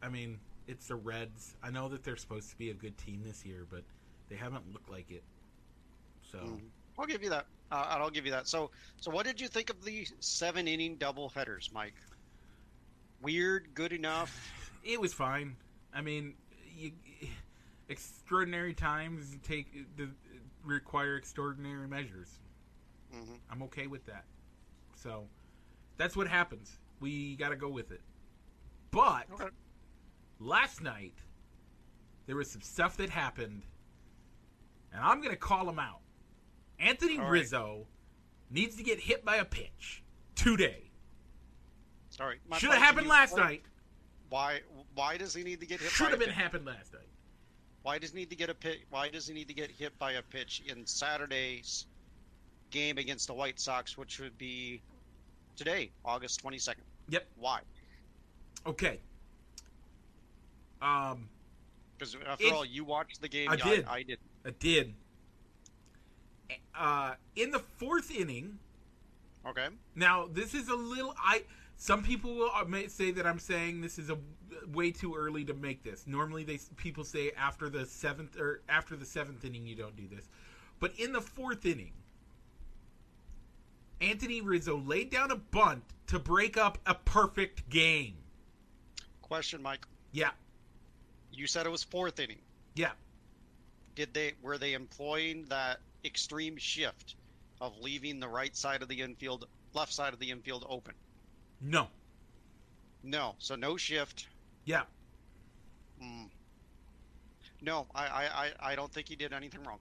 [0.03, 1.57] I mean, it's the Reds.
[1.63, 3.83] I know that they're supposed to be a good team this year, but
[4.29, 5.25] they haven't looked like it.
[6.23, 6.71] So Mhm.
[6.97, 7.47] I'll give you that.
[7.73, 8.47] Uh, I'll give you that.
[8.47, 11.95] So, so what did you think of the seven inning double headers, Mike?
[13.21, 14.81] Weird, good enough.
[14.85, 15.57] it was fine.
[15.93, 16.35] I mean,
[16.77, 16.93] you,
[17.89, 20.09] extraordinary times take the
[20.65, 22.39] require extraordinary measures.
[23.13, 24.25] hmm I'm okay with that.
[24.95, 25.27] So
[25.97, 26.79] that's what happens.
[27.01, 28.01] We got to go with it.
[28.91, 29.49] But Okay.
[30.41, 31.15] Last night
[32.27, 33.63] there was some stuff that happened,
[34.93, 36.01] and I'm going to call him out.
[36.79, 37.31] Anthony All right.
[37.31, 37.87] Rizzo
[38.51, 40.03] needs to get hit by a pitch
[40.35, 40.91] today.
[42.21, 42.39] All right.
[42.49, 43.63] my Should have happened last night.
[44.29, 44.61] Why?
[44.95, 45.91] Why does he need to get hit?
[45.91, 46.37] Should have been pitch?
[46.37, 47.09] happened last night.
[47.83, 48.81] Why does he need to get a pitch?
[48.91, 51.87] Why does he need to get hit by a pitch in Saturday's
[52.71, 54.83] game against the White Sox, which would be
[55.57, 56.85] today, August twenty second?
[57.09, 57.27] Yep.
[57.39, 57.61] Why?
[58.67, 59.01] Okay.
[60.83, 61.29] Um,
[61.99, 63.51] Because after It- all, you watched the game.
[63.51, 63.85] I yeah, did.
[63.87, 64.19] I, I did.
[64.45, 64.95] I did.
[66.75, 68.59] Uh, in the fourth inning,
[69.47, 69.69] Okay.
[69.95, 71.15] Now, this is a little.
[71.19, 71.45] I
[71.77, 74.19] some people will uh, may say that I'm saying this is a
[74.73, 76.07] way too early to make this.
[76.07, 80.07] Normally, they people say after the seventh or after the seventh inning you don't do
[80.15, 80.29] this,
[80.79, 81.93] but in the fourth inning,
[84.01, 88.17] Anthony Rizzo laid down a bunt to break up a perfect game.
[89.23, 89.87] Question, Mike.
[90.13, 90.31] Yeah,
[91.33, 92.39] You said it was fourth inning.
[92.75, 92.91] yeah.
[93.97, 97.17] Did they were they employing that extreme shift
[97.61, 100.95] of leaving the right side of the infield, left side of the infield open?
[101.61, 101.89] No,
[103.03, 103.35] No.
[103.39, 104.29] So no shift.
[104.65, 104.83] yeah.
[106.03, 106.29] Mm.
[107.61, 109.79] No, I, I, I, I don't think he did anything wrong.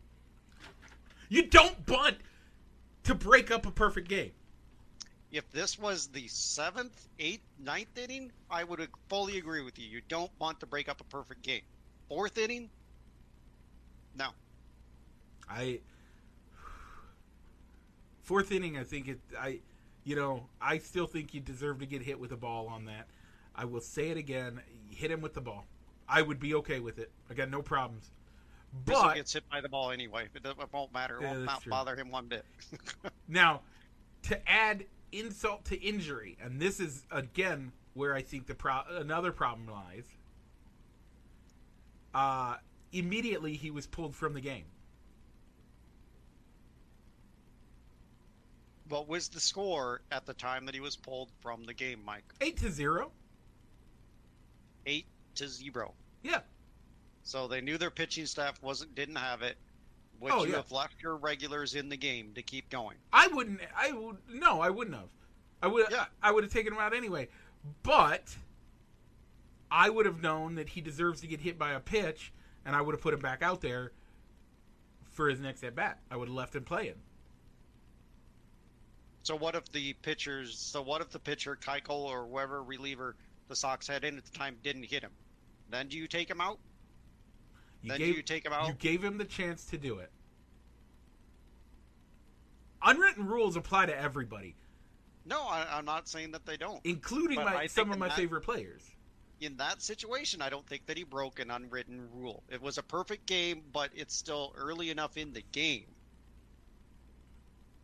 [1.30, 2.18] You don't bunt
[3.04, 4.32] to break up a perfect game.
[5.32, 9.86] If this was the seventh, eighth, ninth inning, I would fully agree with you.
[9.86, 11.62] You don't want to break up a perfect game.
[12.08, 12.70] Fourth inning,
[14.16, 14.30] no.
[15.48, 15.82] I
[18.24, 18.78] fourth inning.
[18.78, 19.20] I think it.
[19.40, 19.60] I,
[20.04, 23.08] you know, I still think you deserve to get hit with a ball on that.
[23.56, 24.62] I will say it again.
[24.90, 25.66] Hit him with the ball.
[26.08, 27.12] I would be okay with it.
[27.30, 28.10] I got no problems.
[28.86, 30.28] But gets hit by the ball anyway.
[30.34, 31.18] It, won't matter.
[31.18, 31.70] It Yeah, won't that's not true.
[31.70, 32.46] bother him one bit.
[33.28, 33.62] now,
[34.24, 39.32] to add insult to injury, and this is again where I think the pro- another
[39.32, 40.06] problem lies.
[42.14, 42.56] Uh,
[42.92, 44.66] immediately he was pulled from the game.
[48.90, 52.24] what was the score at the time that he was pulled from the game, Mike?
[52.42, 53.12] Eight to zero.
[54.86, 55.94] Eight to zero.
[56.24, 56.42] Yeah.
[57.24, 59.58] So they knew their pitching staff wasn't didn't have it.
[60.20, 60.58] Would Oh, you yeah.
[60.58, 62.98] have left your regulars in the game to keep going?
[63.14, 63.60] I wouldn't.
[63.76, 64.60] I would no.
[64.62, 65.10] I wouldn't have.
[65.62, 65.88] I would.
[65.92, 66.06] Yeah.
[66.22, 67.30] I would have taken him out anyway.
[67.84, 68.36] But
[69.72, 72.32] I would have known that he deserves to get hit by a pitch,
[72.66, 73.92] and I would have put him back out there
[75.12, 76.00] for his next at bat.
[76.10, 76.96] I would have left him playing.
[79.24, 80.58] So what if the pitchers?
[80.58, 83.16] So what if the pitcher, Keuchel or whoever reliever
[83.48, 85.12] the Sox had in at the time didn't hit him?
[85.70, 86.58] Then do you take him out?
[87.82, 88.68] You then gave you take him out?
[88.68, 90.12] you gave him the chance to do it.
[92.82, 94.56] Unwritten rules apply to everybody,
[95.26, 96.80] No, I, I'm not saying that they don't.
[96.86, 98.84] including my some of my that- favorite players.
[99.42, 102.44] In that situation, I don't think that he broke an unwritten rule.
[102.50, 105.86] It was a perfect game, but it's still early enough in the game.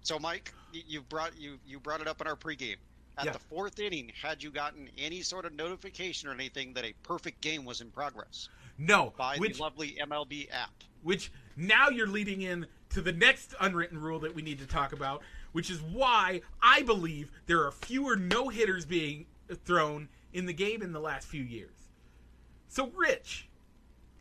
[0.02, 2.76] So, Mike, you brought you you brought it up in our pregame.
[3.18, 3.32] At Yeah.
[3.32, 7.40] the fourth inning, had you gotten any sort of notification or anything that a perfect
[7.40, 10.72] game was in progress No, by which the lovely MLB app?
[11.04, 14.92] which now you're leading in to the next unwritten rule that we need to talk
[14.92, 19.28] about, which is why I believe there are fewer no hitters being
[19.64, 21.76] thrown in the game in the last few years.
[22.68, 23.48] So, Rich,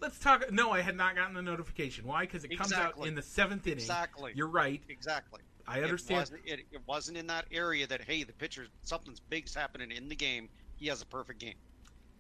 [0.01, 0.53] let's talk.
[0.53, 2.07] No, I had not gotten the notification.
[2.07, 2.21] Why?
[2.21, 3.79] Because it comes out in the seventh inning.
[3.79, 4.33] Exactly.
[4.35, 4.83] You're right.
[4.88, 5.40] Exactly.
[5.67, 6.19] I understand.
[6.19, 9.90] It wasn't, it, it wasn't in that area that hey, the pitcher something's big's happening
[9.90, 10.49] in the game.
[10.77, 11.55] He has a perfect game.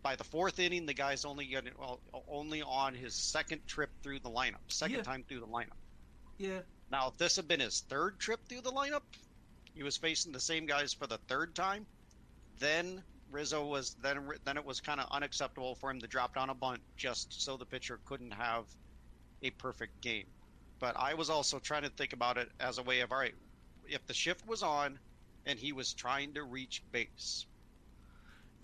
[0.04, 4.18] By the fourth inning, the guy's only getting, well, only on his second trip through
[4.18, 5.02] the lineup, second Yeah.
[5.02, 5.78] time through the lineup.
[6.36, 6.60] Yeah.
[6.90, 9.02] Now, if this had been his third trip through the lineup,
[9.72, 11.86] he was facing the same guys for the third time.
[12.58, 16.50] Then Rizzo was then then it was kind of unacceptable for him to drop down
[16.50, 18.66] a bunt just so the pitcher couldn't have
[19.40, 20.26] a perfect game.
[20.80, 23.34] But I was also trying to think about it as a way of all right,
[23.88, 25.00] if the shift was on
[25.46, 27.46] and he was trying to reach base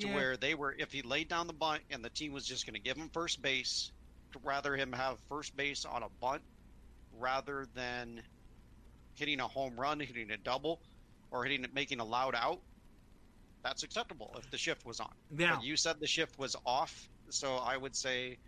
[0.00, 0.14] to Yeah.
[0.14, 2.74] where they were if he laid down the bunt and the team was just going
[2.74, 3.92] to give him first base
[4.32, 6.42] to rather him have first base on a bunt
[7.18, 8.22] rather than
[9.14, 10.80] hitting a home run, hitting a double,
[11.30, 12.60] or hitting making a loud out,
[13.62, 15.12] that's acceptable if the shift was on.
[15.30, 18.38] Now, But you said the shift was off, so I would say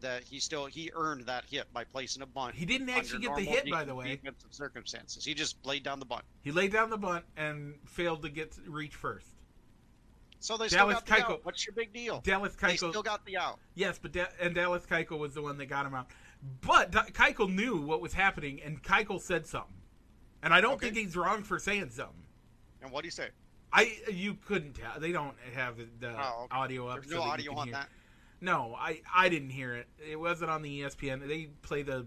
[0.00, 2.54] that he still he earned that hit by placing a bunt.
[2.54, 4.08] he didn't actually get the hit, by the way.
[4.10, 5.24] defensive circumstances.
[5.24, 6.24] He just laid down the bunt.
[6.42, 9.26] He laid down the bunt and failed to get to reach first.
[10.40, 11.44] So they Dallas still got the out.
[11.44, 12.20] What's your big deal?
[12.24, 13.58] Dallas They Keuchel, still got the out.
[13.74, 16.08] yes, but da- and Dallas Keuchel was the one that got him out.
[16.60, 19.74] But Da- Keuchel knew what was happening, and Keuchel said something.
[20.42, 20.86] And I don't Okay.
[20.90, 22.22] think he's wrong for saying something.
[22.82, 23.30] And what do you say?
[23.72, 25.00] I you couldn't tell.
[25.00, 26.56] They don't have the, Oh, okay.
[26.56, 27.00] audio up.
[27.00, 27.72] There's so no audio on hear.
[27.76, 27.88] that.
[28.40, 29.88] No, I I didn't hear it.
[29.98, 31.26] It wasn't on the ESPN.
[31.26, 32.06] They play the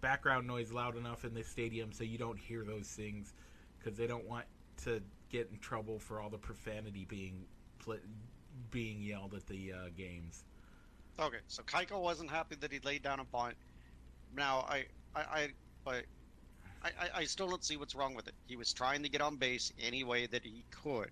[0.00, 3.34] background noise loud enough in the stadium so you don't hear those things
[3.78, 4.46] because they don't want
[4.84, 7.44] to get in trouble for all the profanity being
[7.88, 8.00] pl-
[8.70, 10.44] being yelled at the uh, games.
[11.18, 13.54] Okay, so Keuchel wasn't happy that he laid down a bunt.
[14.36, 14.84] Now I
[15.16, 15.48] I, I
[15.84, 16.04] but
[16.82, 18.34] I, I, I still don't see what's wrong with it.
[18.46, 21.10] He was trying to get on base any way that he could.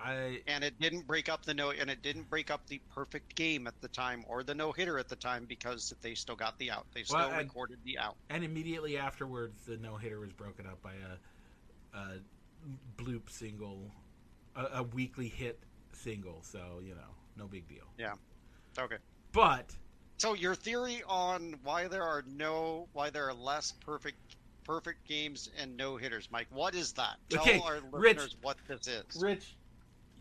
[0.00, 3.34] I and it didn't break up the no and it didn't break up the perfect
[3.36, 6.58] game at the time or the no hitter at the time because they still got
[6.58, 6.86] the out.
[6.94, 8.16] They still Well, and- recorded the out.
[8.30, 10.92] and immediately afterwards the no hitter was broken up by
[11.94, 12.06] a, a
[12.96, 13.90] bloop single,
[14.56, 15.58] a, a weakly hit
[15.92, 16.42] single.
[16.42, 17.84] So you know, no big deal.
[17.98, 18.14] Yeah.
[18.78, 18.96] Okay.
[19.32, 19.74] But
[20.18, 25.50] So your theory on why there are no why there are less perfect perfect games
[25.58, 27.16] and no hitters, Mike, what is that?
[27.28, 28.16] Tell Okay, our Rich.
[28.16, 29.04] listeners what this is.
[29.22, 29.56] Rich,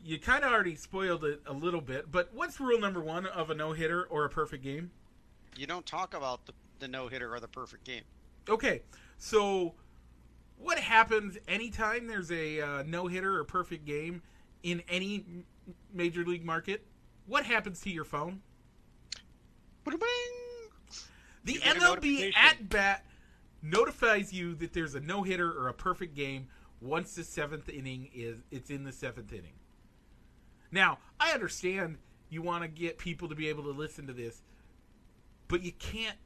[0.04, 2.12] you kind of already spoiled it a little bit.
[2.12, 4.92] But what's rule number one of a no hitter or a perfect game?
[5.56, 8.04] You don't talk about the, the no hitter or the perfect game.
[8.50, 8.82] Okay,
[9.18, 9.76] so
[10.58, 14.22] what happens anytime there's a uh, no hitter or perfect game
[14.64, 15.26] in any
[15.94, 16.86] major league market?
[17.26, 18.42] What happens to your phone?
[19.84, 20.08] Ba-da-bing!
[21.46, 23.06] The You MLB at bat
[23.62, 26.48] notifies you that there's a no hitter or a perfect game
[26.82, 29.54] once the seventh inning is it's in the seventh inning.
[30.72, 31.98] Now, I understand
[32.30, 34.42] you want to get people to be able to listen to this,
[35.48, 36.18] but you can't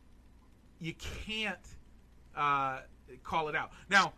[0.80, 1.76] you can't
[2.36, 2.80] uh,
[3.24, 3.72] call it out.
[3.90, 4.14] Now,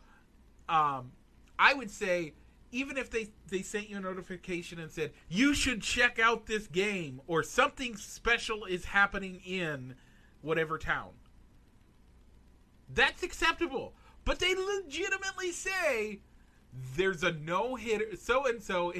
[0.67, 1.11] um,
[1.57, 2.33] I would say
[2.71, 6.67] even if they they sent you a notification and said you should check out this
[6.67, 9.95] game or something special is happening in
[10.41, 11.09] whatever town.
[12.93, 13.93] That's acceptable.
[14.25, 16.19] But they legitimately say
[16.95, 18.15] there's a no hitter.
[18.15, 18.93] So and so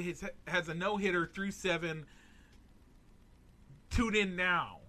[0.46, 2.06] has a no hitter through seven.
[3.90, 4.80] Tune in now.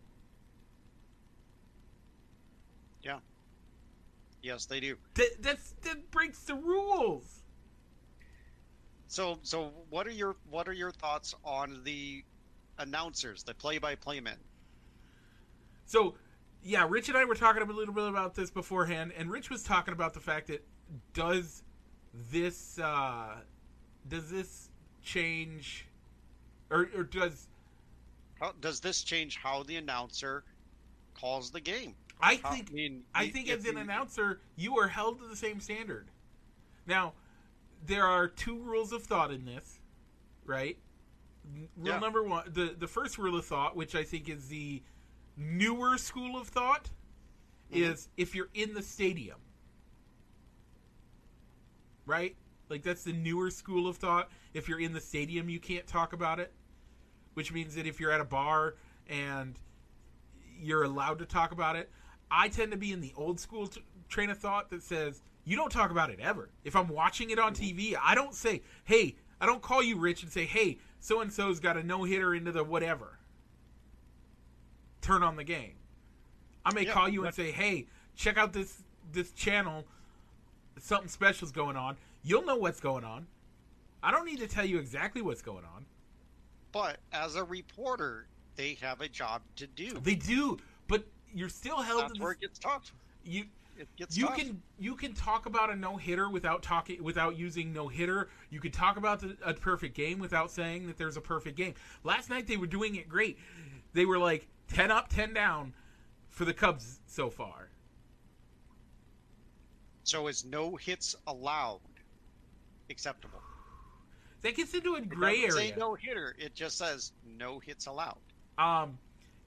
[4.41, 4.97] Yes, they do.
[5.15, 7.43] That that's, that breaks the rules.
[9.07, 12.23] So so what are your what are your thoughts on the
[12.77, 14.37] announcers, the play by play men?
[15.85, 16.15] So,
[16.63, 19.63] yeah, Rich and I were talking a little bit about this beforehand, and Rich was
[19.63, 20.65] talking about the fact that
[21.13, 21.63] does
[22.31, 23.35] this uh,
[24.07, 24.69] does this
[25.03, 25.87] change,
[26.69, 27.47] or, or does
[28.39, 30.43] How, does this change how the announcer
[31.13, 31.95] calls the game?
[32.21, 36.11] I think mean, I think as an announcer, you are held to the same standard.
[36.85, 37.13] Now,
[37.85, 39.79] there are two rules of thought in this,
[40.45, 40.77] right?
[41.53, 41.99] Rule Yeah.
[41.99, 44.83] number one, the the first rule of thought, which I think is the
[45.35, 46.91] newer school of thought,
[47.71, 47.77] Mhm.
[47.77, 49.39] is if you're in the stadium,
[52.05, 52.35] right?
[52.69, 54.29] Like that's the newer school of thought.
[54.53, 56.53] If you're in the stadium, you can't talk about it,
[57.33, 58.75] which means that if you're at a bar
[59.07, 59.59] and
[60.59, 61.91] you're allowed to talk about it.
[62.31, 65.57] I tend to be in the old school t- train of thought that says you
[65.57, 66.49] don't talk about it ever.
[66.63, 70.23] If I'm watching it on TV, I don't say, "Hey," I don't call you Rich
[70.23, 73.19] and say, "Hey, so and so's got a no hitter into the whatever."
[75.01, 75.75] Turn on the game.
[76.63, 79.85] I may Yeah, call you and say, "Hey, check out this this channel.
[80.77, 83.27] Something special's going on." You'll know what's going on.
[84.03, 85.85] I don't need to tell you exactly what's going on.
[86.71, 89.99] But as a reporter, they have a job to do.
[89.99, 90.57] They do,
[91.33, 92.93] you're still held That's to where the, it gets tough.
[93.23, 93.45] you
[93.77, 94.37] It gets you tough.
[94.37, 98.29] can you can talk about a no hitter without talking without using no hitter.
[98.49, 101.73] You could talk about the, a perfect game without saying that there's a perfect game.
[102.03, 103.37] Last night they were doing it great.
[103.93, 105.73] They were like ten up, ten down
[106.29, 107.69] for the Cubs so far.
[110.03, 111.79] So is no hits allowed
[112.89, 113.41] acceptable?
[114.41, 115.73] That gets into a It gray doesn't area.
[115.73, 116.35] Say no hitter.
[116.39, 118.17] It just says no hits allowed.
[118.57, 118.97] Um,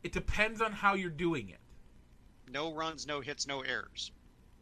[0.02, 1.58] it depends on how you're doing it.
[2.50, 4.12] No runs, no hits, no errors.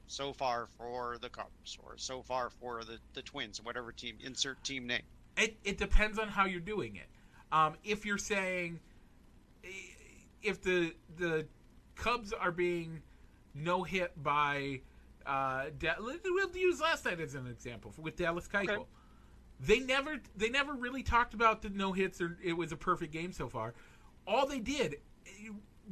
[0.07, 4.17] So far for the Cubs, or so far for the, the Twins, whatever team.
[4.23, 5.03] Insert team name.
[5.37, 7.07] It, it depends on how you're doing it.
[7.51, 8.81] Um, if you're saying
[10.43, 11.47] if the the
[11.97, 13.01] Cubs are being
[13.55, 14.81] no hit by
[15.25, 18.69] Uh, da- we'll use last night as an example with Dallas Keuchel.
[18.71, 18.85] Okay.
[19.61, 23.13] They never they never really talked about the no hits or it was a perfect
[23.13, 23.75] game so far.
[24.27, 24.97] All they did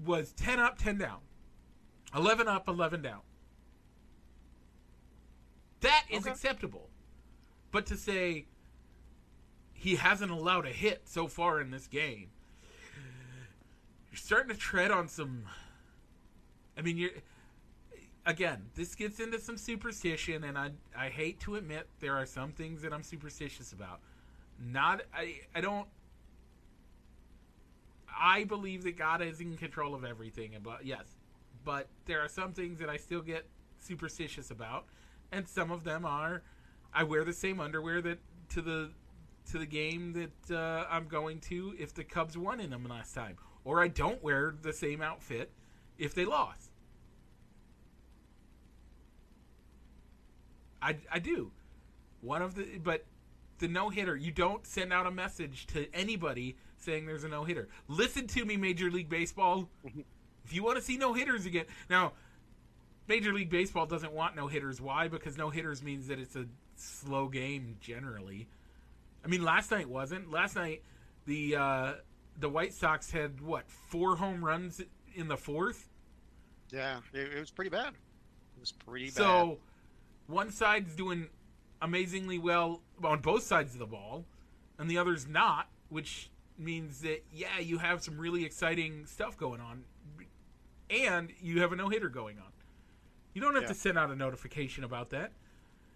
[0.04, 1.18] was ten up, ten down,
[2.14, 3.20] eleven up, eleven down.
[5.80, 6.30] That is Okay.
[6.30, 6.90] acceptable.
[7.70, 8.46] But to say
[9.72, 12.30] he hasn't allowed a hit so far in this game,
[14.10, 15.44] you're starting to tread on some.
[16.76, 17.10] I mean, you're
[18.26, 18.70] again.
[18.74, 22.82] This gets into some superstition, and I I hate to admit there are some things
[22.82, 24.00] that I'm superstitious about.
[24.58, 25.88] Not I I don't.
[28.12, 31.06] I believe that God is in control of everything, and but yes,
[31.64, 33.46] but there are some things that I still get
[33.78, 34.86] superstitious about,
[35.32, 36.42] and some of them are
[36.92, 38.18] I wear the same underwear that
[38.50, 38.90] to the
[39.52, 43.14] to the game that uh, I'm going to if the Cubs won in them last
[43.14, 45.50] time, or I don't wear the same outfit
[45.98, 46.70] if they lost.
[50.82, 51.52] I, I do.
[52.22, 53.04] One of the but
[53.58, 57.44] the no hitter, you don't send out a message to anybody saying there's a no
[57.44, 57.68] hitter.
[57.88, 59.68] Listen to me, Major League Baseball.
[60.44, 62.12] if you want to see no hitters again, now
[63.08, 64.80] Major League Baseball doesn't want no hitters.
[64.80, 65.08] Why?
[65.08, 68.48] Because no hitters means that it's a slow game generally.
[69.24, 70.30] I mean, last night wasn't.
[70.30, 70.82] Last night,
[71.26, 71.92] the uh,
[72.38, 74.80] the White Sox had what four home runs
[75.14, 75.88] in the fourth.
[76.70, 77.88] Yeah, it, it was pretty bad.
[77.88, 79.14] It was pretty bad.
[79.14, 79.58] So
[80.26, 81.28] one side's doing
[81.82, 84.24] amazingly well on both sides of the ball,
[84.78, 89.60] and the other's not, which means that yeah, you have some really exciting stuff going
[89.60, 89.84] on,
[90.90, 92.52] and you have a no hitter going on.
[93.34, 93.68] You don't have Yeah.
[93.68, 95.32] to send out a notification about that.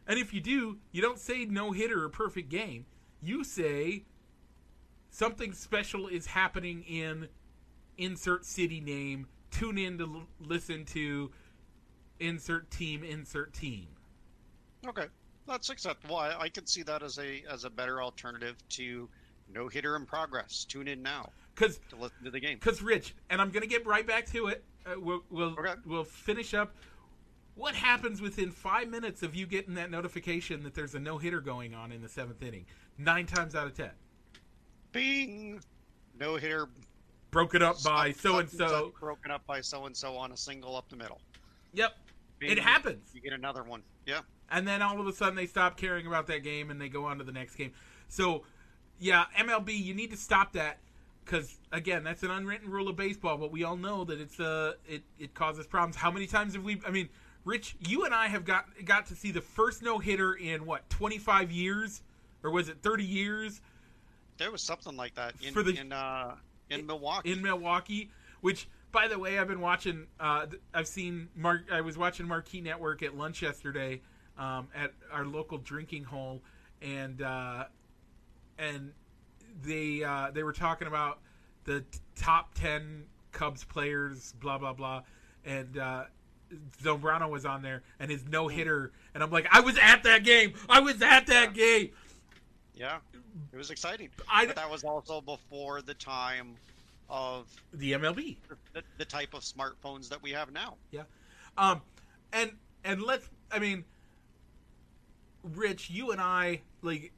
[0.06, 2.86] And if you do, you don't say no hitter or perfect game.
[3.22, 4.04] You say
[5.10, 7.28] something special is happening in
[7.96, 9.26] insert city name.
[9.50, 11.30] Tune in to l- listen to
[12.20, 13.86] insert team, insert team.
[14.86, 15.06] Okay,
[15.46, 16.16] that's acceptable.
[16.16, 19.08] I, I could see that as a as a better alternative to
[19.48, 20.64] no hitter in progress.
[20.64, 22.58] Tune in now Because to listen to the game.
[22.58, 24.64] Because Rich, and I'm gonna get right back to it.
[24.86, 25.74] Uh, we'll we'll, Okay.
[25.86, 26.74] we'll finish up.
[27.54, 31.40] What happens within five minutes of you getting that notification that there's a no hitter
[31.40, 32.66] going on in the seventh inning?
[32.98, 33.90] Nine times out of ten,
[34.92, 35.60] Bing,
[36.18, 36.68] no hitter
[37.30, 38.92] broken up by so and so.
[39.00, 41.20] broken up by so and so on a single up the middle.
[41.72, 41.96] Yep,
[42.38, 43.10] Bing, it happens.
[43.12, 43.82] You get another one.
[44.06, 44.20] Yeah.
[44.50, 47.04] And then all of a sudden they stop caring about that game and they go
[47.06, 47.72] on to the next game.
[48.08, 48.44] So,
[49.00, 50.78] yeah, MLB, you need to stop that
[51.24, 53.36] because again, that's an unwritten rule of baseball.
[53.38, 55.96] But we all know that it's uh it it causes problems.
[55.96, 56.80] How many times have we?
[56.86, 57.08] I mean,
[57.44, 60.88] Rich, you and I have got got to see the first no hitter in what
[60.90, 62.02] 25 years,
[62.42, 63.60] or was it 30 years
[64.38, 66.36] There was something like that in For the- in uh
[66.70, 67.32] in Milwaukee.
[67.32, 68.10] in Milwaukee?
[68.40, 70.06] Which, by the way, I've been watching.
[70.20, 71.62] Uh, I've seen Mark.
[71.72, 74.00] I was watching Marquee Network at lunch yesterday
[74.38, 76.42] um, at our local drinking hole,
[76.82, 77.64] and uh,
[78.58, 78.92] and
[79.62, 81.20] they uh, they were talking about
[81.64, 85.02] the t- top ten Cubs players, blah blah blah,
[85.44, 86.04] and uh,
[86.82, 90.24] Zambrano was on there and his no hitter, and I'm like, I was at that
[90.24, 91.90] game, I was at that game.
[92.74, 92.98] yeah,
[93.52, 94.10] it was exciting.
[94.30, 96.54] I But that was also before the time
[97.08, 98.36] of the MLB.
[98.72, 100.76] the, the type of smartphones that we have now.
[100.90, 101.02] Yeah,
[101.58, 101.82] um,
[102.32, 102.52] and
[102.84, 103.84] and let's, I mean,
[105.42, 107.12] Rich, you and I, like,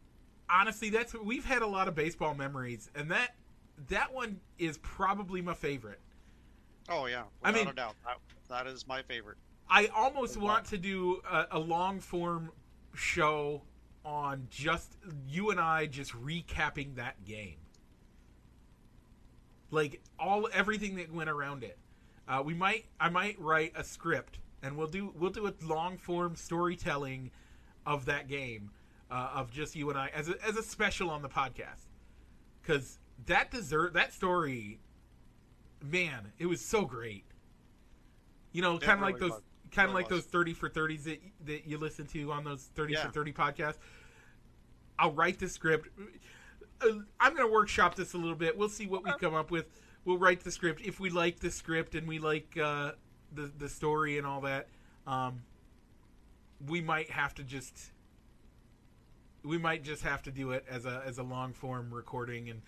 [0.50, 3.34] honestly, that's we've had a lot of baseball memories, and that
[3.88, 6.00] that one is probably my favorite.
[6.88, 7.94] Oh yeah, I mean- doubt.
[8.04, 8.18] That,
[8.48, 9.38] that is my favorite.
[9.68, 12.52] I almost want to do a, a long form
[12.94, 13.62] show
[14.04, 14.96] on just
[15.28, 17.56] you and I just recapping that game.
[19.72, 21.76] Like all everything that went around it.
[22.28, 25.98] Uh, we might I might write a script and we'll do we'll do a long
[25.98, 27.30] form storytelling
[27.84, 28.70] of that game
[29.10, 31.86] uh, of just you and I as a, as a special on the podcast.
[32.62, 34.78] Because that deserve that story
[35.82, 37.24] man it was so great.
[38.52, 39.40] You know kind of like those
[39.70, 40.24] kind of Really like was.
[40.24, 43.06] those 30 for 30s that that you listen to on those 30 Yeah.
[43.06, 43.78] for 30 podcasts.
[44.98, 45.88] I'll write the script.
[46.80, 46.86] Uh,
[47.20, 48.56] I'm going to workshop this a little bit.
[48.56, 49.66] We'll see what we come up with.
[50.04, 50.80] We'll write the script.
[50.82, 52.92] If we like the script and we like uh,
[53.32, 54.68] the the story and all that
[55.06, 55.42] um,
[56.66, 57.90] we might have to just
[59.46, 62.60] we might just have to do it as a as a long form recording and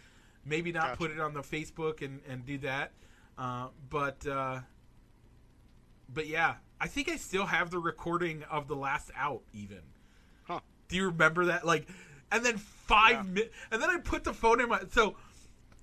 [0.45, 0.97] maybe not Gotcha.
[0.97, 2.93] put it on the Facebook and and do that
[3.37, 4.61] uh, but uh,
[6.13, 9.81] but yeah I think I still have the recording of the last out even
[10.47, 10.61] Huh.
[10.89, 11.87] do you remember that like
[12.31, 13.23] and then five Yeah.
[13.33, 15.17] mi- and then I put the phone in my so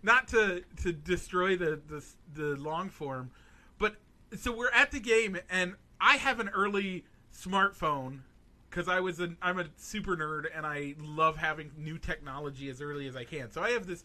[0.03, 3.31] not to to destroy the the the long form,
[3.79, 3.95] but
[4.37, 8.19] so we're at the game and I have an early smartphone
[8.75, 12.81] because I was an I'm a super nerd and I love having new technology as
[12.81, 13.49] early as I can.
[13.49, 14.03] So I have this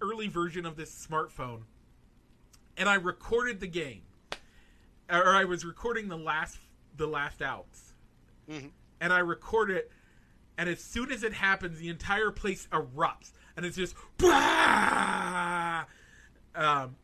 [0.00, 1.62] early version of this smartphone,
[2.76, 4.02] and I recorded the game,
[5.08, 6.58] or I was recording the last
[6.96, 7.92] the last outs,
[8.48, 8.72] Mhm.
[9.00, 9.92] and I record it,
[10.56, 13.94] and as soon as it happens, the entire place erupts, and it's just.
[14.16, 15.84] "Bah!"
[16.56, 16.96] Um,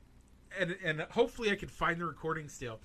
[0.59, 2.81] and and hopefully I can find the recording still.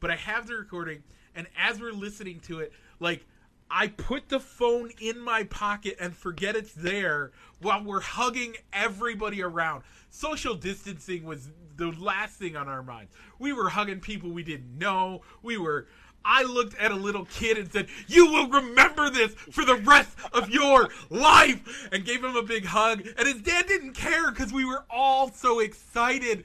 [0.00, 1.02] But I have the recording,
[1.34, 3.26] and as we're listening to it, like
[3.70, 9.42] I put the phone in my pocket and forget it's there while we're hugging everybody
[9.42, 9.82] around.
[10.10, 13.12] Social distancing was the last thing on our minds.
[13.38, 15.22] We were hugging people we didn't know.
[15.42, 15.88] We were.
[16.24, 20.16] I looked at a little kid and said, "You will remember this for the rest
[20.32, 23.06] of your life," and gave him a big hug.
[23.16, 26.44] And his dad didn't care because we were all so excited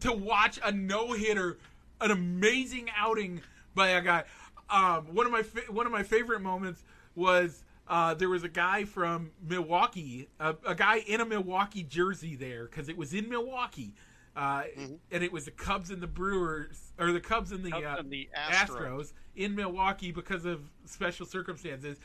[0.00, 1.58] to watch a no hitter,
[2.00, 3.40] an amazing outing
[3.74, 4.24] by a guy.
[4.72, 6.82] Um, one of my fa- one of my favorite moments
[7.14, 12.36] was uh, there was a guy from Milwaukee, a, a guy in a Milwaukee jersey
[12.36, 13.92] there because it was in Milwaukee,
[14.34, 14.62] uh,
[15.10, 17.96] and it was the Cubs and the Brewers or the Cubs and the, Cubs uh,
[17.98, 18.68] and the Astros.
[18.68, 19.12] Astros.
[19.36, 21.98] in Milwaukee because of special circumstances.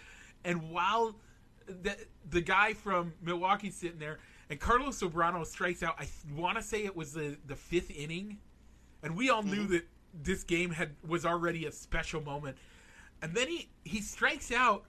[0.44, 1.16] And while
[1.68, 1.96] the
[2.30, 6.84] the guy from Milwaukee sitting there, and Carlos Zambrano strikes out, I want to say
[6.84, 8.40] it was the the fifth inning,
[9.04, 9.88] and we all knew that
[10.24, 12.58] this game had was already a special moment.
[13.22, 14.86] And then he he strikes out,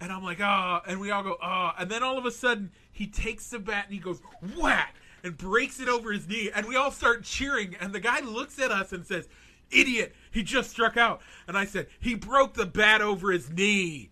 [0.00, 2.70] and I'm like, ah, and we all go, ah, and then all of a sudden
[2.92, 4.20] he takes the bat and he goes
[4.56, 8.20] whack and breaks it over his knee, and we all start cheering, and the guy
[8.20, 9.28] looks at us and says,
[9.70, 14.10] "Idiot, he just struck out," and I said, "He broke the bat over his knee,"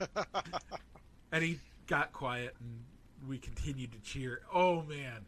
[1.32, 2.84] and he got quiet, and
[3.28, 4.42] we continued to cheer.
[4.54, 5.26] Oh man,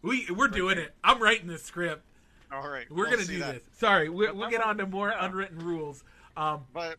[0.00, 0.94] we we're doing it.
[1.02, 2.04] I'm writing this script.
[2.52, 3.54] All right, We're we'll gonna do that.
[3.54, 3.62] this.
[3.78, 5.24] Sorry, we, we'll get on to more yeah.
[5.24, 6.02] unwritten rules.
[6.36, 6.96] Um, But,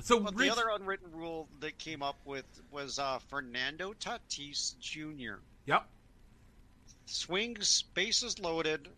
[0.00, 4.78] so but Rich, the other unwritten rule that came up with was uh, Fernando Tatis
[4.80, 5.40] Jr.
[5.66, 5.86] yep,
[7.06, 8.88] swings, bases loaded.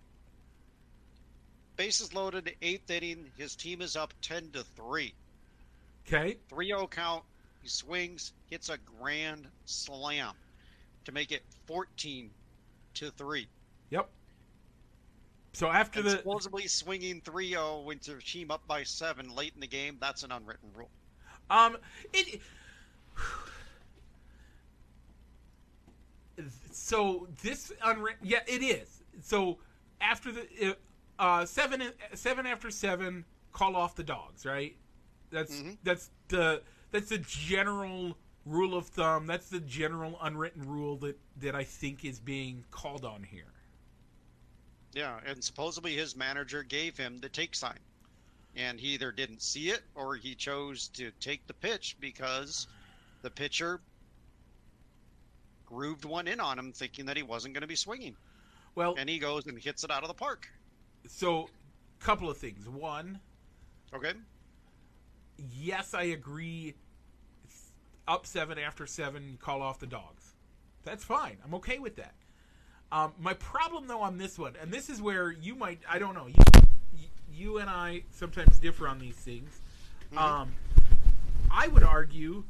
[1.77, 3.31] Bases loaded, eighth inning.
[3.39, 5.15] His team is up ten to three.
[6.07, 7.25] okay, 3-0 count.
[7.63, 10.35] He swings, hits a grand slam
[11.07, 12.31] to make it fourteen
[12.95, 13.49] to three.
[13.91, 14.09] yep.
[15.53, 19.61] So after And the supposedly swinging 3-0 when your team up by seven late in
[19.61, 19.99] the game.
[20.01, 20.91] That's an unwritten rule.
[21.51, 21.77] Um,
[22.13, 22.41] it.
[26.73, 29.03] So this unwritten, yeah, it is.
[29.21, 29.59] So
[30.01, 30.77] after the
[31.19, 31.83] uh, seven,
[32.15, 34.75] seven after seven, call off the dogs, right?
[35.31, 35.77] That's Mhm.
[35.83, 39.27] that's the that's the general rule of thumb.
[39.27, 43.52] That's the general unwritten rule that that I think is being called on here.
[44.95, 47.79] Yeah, and supposedly his manager gave him the take sign.
[48.55, 52.67] And he either didn't see it or he chose to take the pitch because
[53.23, 53.81] the pitcher
[55.65, 58.15] grooved one in on him thinking that he wasn't going to be swinging.
[58.75, 60.49] Well, And he goes and hits it out of the park.
[61.09, 61.49] so
[62.01, 62.69] couple of things.
[62.69, 63.21] One,
[63.95, 64.13] Okay?
[65.57, 66.75] yes, I agree.
[67.45, 67.71] It's
[68.09, 70.33] up seven after seven, call off the dogs.
[70.85, 71.37] That's fine.
[71.45, 72.15] I'm okay with that.
[72.93, 76.15] Um, my problem, though, on this one, and this is where you might, I don't
[76.15, 79.61] know, you, you and I sometimes differ on these things.
[80.15, 80.53] Um,
[81.51, 82.45] I would argue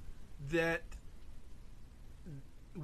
[0.50, 0.82] that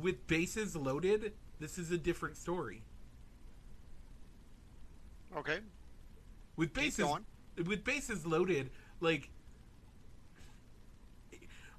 [0.01, 2.83] with bases loaded, this is a different story.
[5.37, 5.59] Okay.
[6.57, 7.05] with bases
[7.67, 9.29] with bases loaded like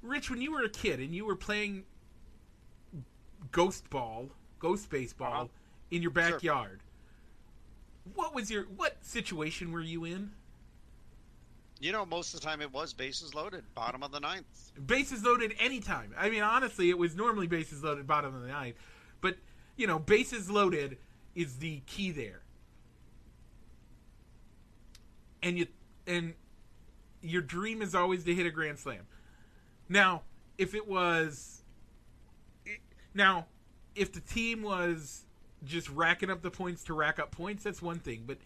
[0.04, 1.84] rich when you were a kid and you were playing
[3.52, 5.48] ghost ball ghost baseball Uh-huh.
[5.92, 6.82] In your backyard.
[8.16, 10.32] What was your what situation were you in?
[11.80, 14.46] You know, most of the time it was bases loaded, bottom of the ninth.
[14.86, 16.14] bases loaded anytime.
[16.18, 18.76] I mean honestly it was normally bases loaded bottom of the ninth.
[19.22, 19.38] But
[19.76, 20.98] you know bases loaded
[21.36, 22.42] is the key there.
[25.42, 25.68] And you
[26.06, 26.34] and
[27.22, 29.08] your dream is always to hit a grand slam.
[29.88, 30.24] Now
[30.58, 31.62] if it was
[33.14, 33.46] now
[33.96, 35.24] if the team was
[35.66, 38.38] just racking up the points to rack up points that's one thing but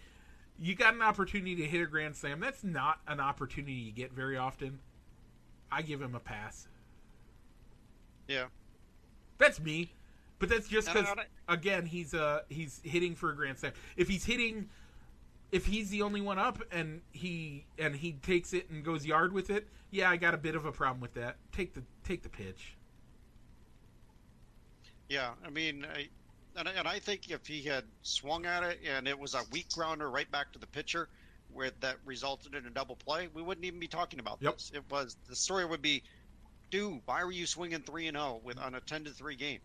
[0.60, 4.12] you got an opportunity to hit a grand slam that's not an opportunity you get
[4.12, 4.80] very often
[5.74, 6.68] I give him a pass.
[8.28, 8.46] Yeah.
[9.40, 9.92] That's me,
[10.38, 11.08] but that's just because
[11.50, 13.74] again he's uh he's hitting for a grand slam.
[13.98, 14.70] If he's hitting,
[15.52, 19.34] if he's the only one up and he and he takes it and goes yard
[19.34, 21.38] with it, yeah, I got a bit of a problem with that.
[21.52, 22.76] Take the take the pitch.
[25.10, 26.08] Yeah, I mean, I,
[26.56, 29.42] and, I- and I think if he had swung at it and it was a
[29.52, 31.10] weak grounder right back to the pitcher,
[31.52, 34.54] where that resulted in a double play, we wouldn't even be talking about Yep.
[34.58, 34.72] this.
[34.74, 36.02] It was the story would be,
[36.72, 39.60] dude, why were you swinging three and zero with on a ten to three game?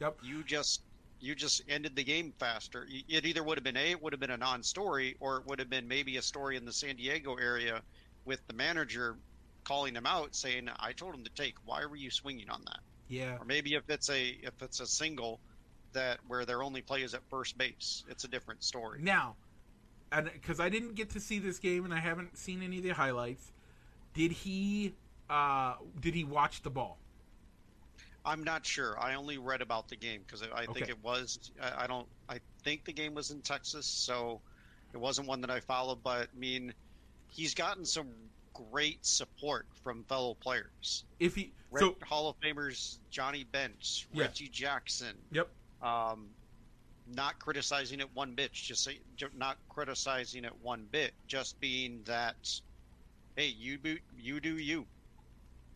[0.00, 0.18] Yep.
[0.22, 0.80] You just
[1.20, 2.86] you just ended the game faster.
[3.08, 5.58] It either would have been a it would have been a non-story, or it would
[5.58, 7.82] have been maybe a story in the San Diego area
[8.24, 9.16] with the manager
[9.64, 11.54] calling him out, saying, "I told him to take.
[11.66, 13.36] Why were you swinging on that?" Yeah.
[13.38, 15.40] Or maybe if it's a if it's a single
[15.96, 19.00] that where their only play is at first base, it's a different story.
[19.02, 19.34] Now,
[20.12, 22.84] and because I didn't get to see this game and I haven't seen any of
[22.84, 23.52] the highlights,
[24.14, 24.94] did he
[25.28, 26.98] uh, did he watch the ball?
[28.24, 28.98] I'm not sure.
[29.00, 30.90] I only read about the game because I think Okay.
[30.92, 31.50] it was.
[31.60, 32.06] I, I don't.
[32.28, 34.40] I think the game was in Texas, so
[34.92, 36.02] it wasn't one that I followed.
[36.02, 36.74] But I mean,
[37.30, 38.08] he's gotten some
[38.70, 41.04] great support from fellow players.
[41.20, 44.24] If he Red so Hall of Famers Johnny Bench, Yeah.
[44.24, 45.14] Reggie Jackson.
[45.32, 45.48] Yep.
[45.86, 46.34] Um,
[47.06, 48.98] not criticizing it one bit, just say,
[49.34, 52.34] not criticizing it one bit, just being that,
[53.36, 54.84] hey, you do, you do you.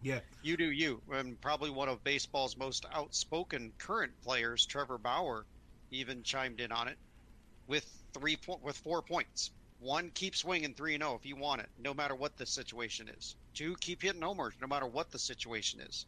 [0.03, 1.01] yeah You do you.
[1.13, 5.47] And probably one of baseball's most outspoken current players, Trevor Bauer,
[5.91, 6.99] even chimed in on it
[7.69, 9.53] with three with four points.
[9.79, 13.09] One, keep swinging three and zero if you want it, no matter what the situation
[13.09, 13.37] is.
[13.55, 16.07] Two, keep hitting homers, no matter what the situation is.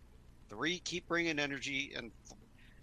[0.50, 2.12] Three, keep bringing energy and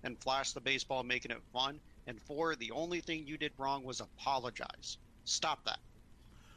[0.04, 1.80] and flash the baseball, making it fun.
[2.08, 4.98] And four, the only thing you did wrong was apologize.
[5.26, 5.80] Stop that.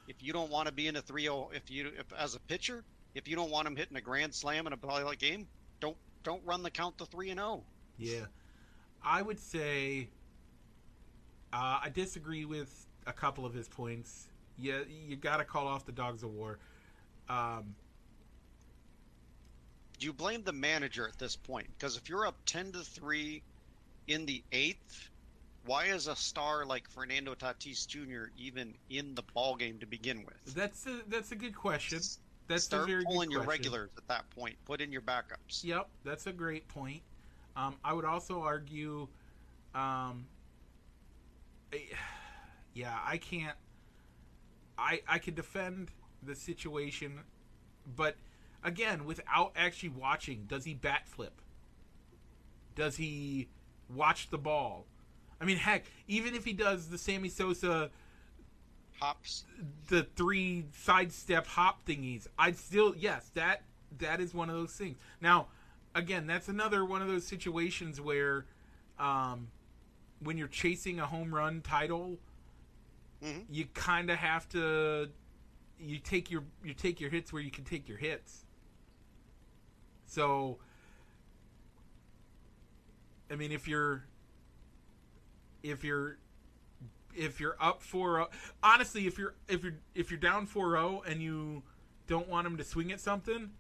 [0.09, 2.85] If you don't want to be in a 3-0, if you if as a pitcher,
[3.15, 5.47] if you don't want him hitting a grand slam in a pilot game,
[5.81, 7.63] don't don't run the count to 3 and oh.
[8.03, 8.15] 0.
[8.15, 8.25] yeah,
[9.05, 10.09] I would say
[11.53, 14.29] uh, I disagree with a couple of his points.
[14.59, 16.59] Yeah, you got to call off the dogs of war.
[17.29, 17.75] Um,
[20.03, 21.69] Do you blame the manager at this point?
[21.79, 23.41] Because if you're up 10 to 3
[24.09, 25.11] in the 8th,
[25.65, 28.33] why is a star like Fernando Tatis Jr.
[28.37, 30.57] even in the ball game to begin with?
[30.57, 32.01] that's a that's a good question.
[32.49, 34.57] That's Start a very pulling your regulars at that point.
[34.65, 35.63] Put in your backups.
[35.63, 37.03] Yep, that's a great point.
[37.55, 39.07] Um, I would also argue,
[39.73, 40.27] um,
[42.75, 43.57] yeah, I can't.
[44.77, 45.93] I I could defend
[46.25, 47.21] the situation,
[47.97, 48.17] but
[48.65, 51.41] again, without actually watching, does he bat flip?
[52.75, 53.49] Does he
[53.95, 54.87] watch the ball?
[55.41, 57.91] I mean, heck, even if he does the Sammy Sosa
[59.01, 59.45] Hops.
[59.89, 62.29] the three sidestep hop thingies.
[62.39, 63.63] I'd still yes, that
[63.99, 64.97] that is one of those things.
[65.21, 65.49] Now,
[65.95, 68.47] again, that's another one of those situations where
[68.99, 69.49] um
[70.21, 72.19] when you're chasing a home run title,
[73.23, 73.45] Mhm.
[73.51, 75.11] you kind of have to
[75.81, 78.45] you take your you take your hits where you can take your hits.
[80.13, 80.59] So
[83.31, 84.05] I mean if you're
[85.63, 86.19] if you're
[87.17, 88.29] if you're up 4
[88.63, 91.63] honestly if you're if you're if you're down 4-0 and you
[92.09, 93.51] don't want him to swing at something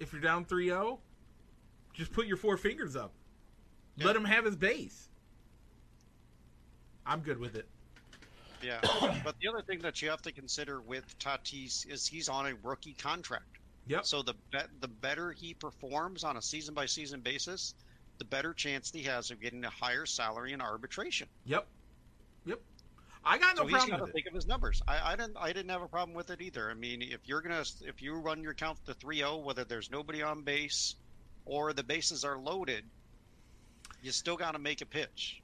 [0.00, 0.98] if you're down 3-0
[1.92, 3.12] just put your four fingers up
[4.02, 5.10] let him have his base
[7.06, 7.68] i'm good with it
[8.62, 8.80] Yeah.
[9.24, 12.54] but the other thing that you have to consider with Tatis is he's on a
[12.62, 13.59] rookie contract.
[13.86, 17.74] Yep So the bet the better he performs on a season by season basis,
[18.18, 21.28] the better chance he has of getting a higher salary in arbitration.
[21.44, 21.66] yep
[22.44, 22.60] yep
[23.24, 24.82] i got no so he's got problem to with it think of his numbers.
[24.88, 26.70] I, I didn't I didn't have a problem with it either.
[26.70, 30.22] I mean, if you're gonna if you run your count to 3-0, whether there's nobody
[30.22, 30.96] on base
[31.44, 32.84] or the bases are loaded,
[34.02, 35.42] you still got to make a pitch.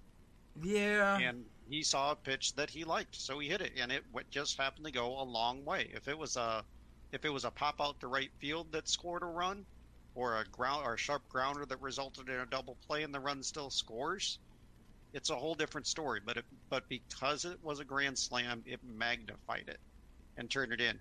[0.62, 4.04] yeah and he saw a pitch that he liked, so he hit it, and it
[4.30, 5.90] just happened to go a long way.
[5.92, 6.64] If it was a
[7.16, 9.64] if it was a pop out to right field that scored a run,
[10.14, 13.20] or a ground or a sharp grounder that resulted in a double play and the
[13.20, 14.38] run still scores,
[15.12, 16.20] it's a whole different story.
[16.24, 19.78] But it, but because it was a grand slam, it magnified it
[20.36, 20.98] and turned it in.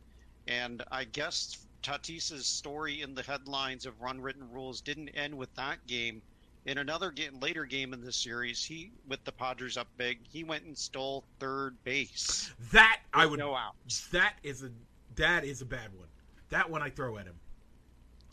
[0.47, 5.53] And I guess Tatis's story in the headlines of run written rules didn't end with
[5.55, 6.21] that game.
[6.65, 10.43] In another game, later game in this series, he with the Padres up big, he
[10.43, 12.51] went and stole third base.
[12.71, 13.75] that i would no out.
[14.11, 14.71] that is a
[15.15, 16.07] that is a bad one
[16.49, 17.35] that one i throw at him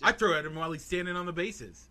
[0.02, 1.88] i throw at him while he's standing on the bases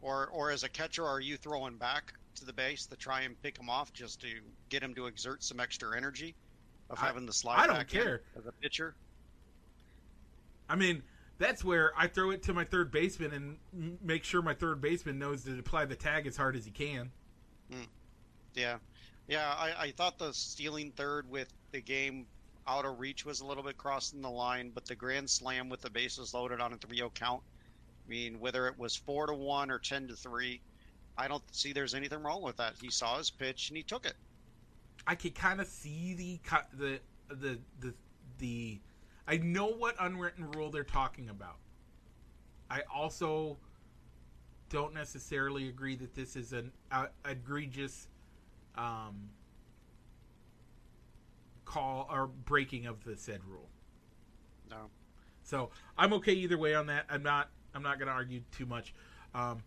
[0.00, 3.40] Or or as a catcher, are you throwing back to the base to try and
[3.42, 4.28] pick him off just to
[4.68, 6.34] get him to exert some extra energy
[6.90, 8.22] of I- having the slide I don't back care.
[8.36, 8.94] as a pitcher?
[10.68, 11.02] I mean,
[11.38, 15.18] that's where I throw it to my third baseman and make sure my third baseman
[15.20, 17.10] knows to apply the tag as hard as he can.
[17.70, 17.82] Hmm.
[18.54, 18.78] Yeah,
[19.28, 19.54] yeah.
[19.56, 22.26] I, I thought the stealing third with the game
[22.66, 25.80] out of reach was a little bit crossing the line, but the grand slam with
[25.80, 27.42] the bases loaded on a 3-0 count.
[28.06, 30.60] I mean, whether it was four to one or ten to three,
[31.16, 32.74] I don't see there's anything wrong with that.
[32.80, 34.14] He saw his pitch and he took it.
[35.06, 36.40] I could kind of see the
[36.76, 37.94] the the the
[38.38, 38.80] the.
[39.26, 41.56] I know what unwritten rule they're talking about.
[42.70, 43.56] I also
[44.68, 48.08] don't necessarily agree that this is an uh, egregious
[48.76, 49.28] um,
[51.72, 53.68] call or breaking of the said rule.
[54.70, 54.90] No.
[55.42, 57.06] So I'm okay either way on that.
[57.08, 57.48] I'm not.
[57.74, 58.92] I'm not going to argue too much.
[59.34, 59.62] Um,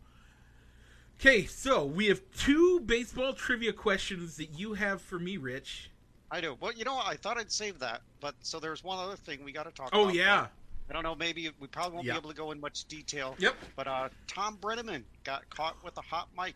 [1.19, 5.89] okay, so we have two baseball trivia questions that you have for me, Rich.
[6.29, 6.55] I do.
[6.59, 6.99] Well, you know?
[7.03, 9.89] I thought I'd save that, but so there's one other thing we got to talk
[9.93, 10.47] Oh yeah.
[10.87, 11.15] I don't know.
[11.15, 12.13] Maybe we probably won't Yeah.
[12.13, 13.35] be able to go in much detail.
[13.39, 13.55] Yep.
[13.75, 16.55] But uh, Thom Brennaman got caught with a hot mic.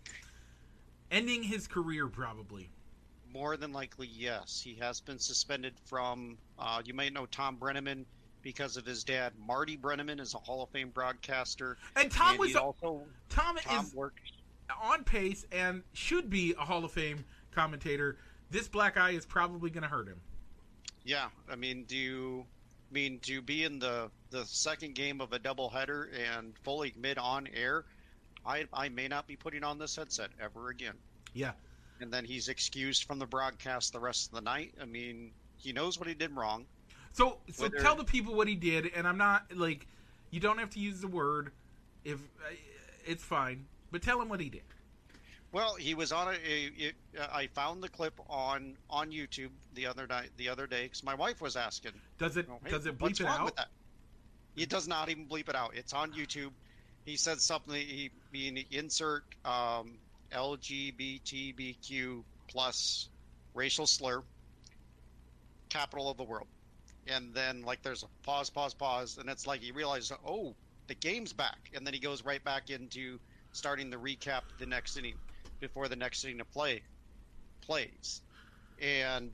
[1.09, 2.69] Ending his career probably.
[3.31, 4.61] More than likely, yes.
[4.63, 6.37] He has been suspended from.
[6.57, 8.05] Uh, you may know Thom Brennaman
[8.41, 11.77] because of his dad, Marty Brennaman, is a Hall of Fame broadcaster.
[11.95, 13.95] And Tom and was also Tom, Tom is
[14.81, 18.17] on pace and should be a Hall of Fame commentator.
[18.49, 20.19] This black eye is probably going to hurt him.
[21.03, 22.45] Yeah, I mean, do you
[22.91, 27.47] mean to be in the the second game of a doubleheader and fully mid on
[27.47, 27.85] air?
[28.45, 30.95] I I may not be putting on this headset ever again.
[31.33, 31.51] Yeah.
[32.01, 34.73] And then he's excused from the broadcast the rest of the night.
[34.81, 36.65] I mean, he knows what he did wrong.
[37.11, 39.87] So so Whether- tell the people what he did, and I'm not like
[40.31, 41.51] you don't have to use the word
[42.03, 42.53] if uh,
[43.05, 44.63] it's fine, but tell him what he did.
[45.51, 46.31] Well, he was on a.
[46.37, 50.83] a, uh, I found the clip on on YouTube the other night, the other day,
[50.83, 51.93] because my wife was asking.
[52.19, 53.45] Does it Oh, hey, does it bleep it out?
[53.45, 53.69] With that?
[54.55, 55.71] It does not even bleep it out.
[55.75, 56.51] It's on YouTube.
[57.05, 57.73] He said something.
[57.73, 59.97] He mean insert um,
[60.33, 63.09] LGBTQ plus
[63.53, 64.23] racial slur,
[65.69, 66.47] capital of the world,
[67.07, 70.55] and then like there's a pause, pause, pause, and it's like he realizes, oh,
[70.87, 73.19] the game's back, and then he goes right back into
[73.51, 75.15] starting the recap the next inning
[75.59, 76.83] before the next inning to play
[77.61, 78.21] plays,
[78.81, 79.31] and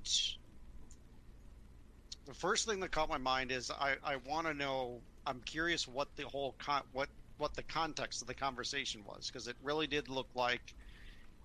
[2.25, 5.87] the first thing that caught my mind is I, I want to know I'm curious
[5.87, 9.87] what the whole con- what what the context of the conversation was because it really
[9.87, 10.73] did look like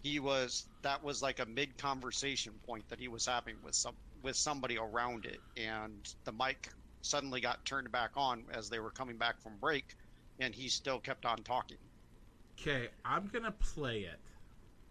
[0.03, 3.95] he was that was like a mid conversation point that he was having with some
[4.23, 6.69] with somebody around it and the mic
[7.03, 9.85] suddenly got turned back on as they were coming back from break
[10.39, 11.77] and he still kept on talking
[12.61, 14.21] Okay, I'm gonna play it.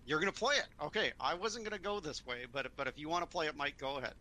[0.06, 3.10] you're gonna play it okay i wasn't gonna go this way but but if you
[3.10, 4.14] want to play it mike go ahead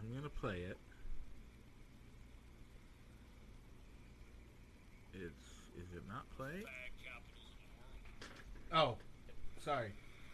[0.00, 0.76] I'm gonna play it.
[5.12, 5.22] It's
[5.78, 6.64] is it not play?
[8.72, 8.96] Oh,
[9.64, 9.88] sorry.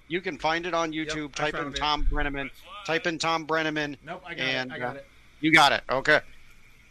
[0.08, 1.28] You can find it on YouTube.
[1.28, 1.76] Yep, type in it.
[1.76, 2.50] Thom Brennaman.
[2.84, 3.96] Type in Thom Brennaman.
[4.04, 4.74] Nope, I got And, it.
[4.74, 5.06] I got uh, it.
[5.40, 5.82] You got it.
[5.88, 6.20] Okay.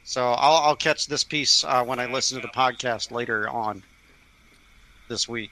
[0.04, 3.84] So I'll, I'll catch this piece uh, when I listen to the podcast later on
[5.10, 5.52] this week.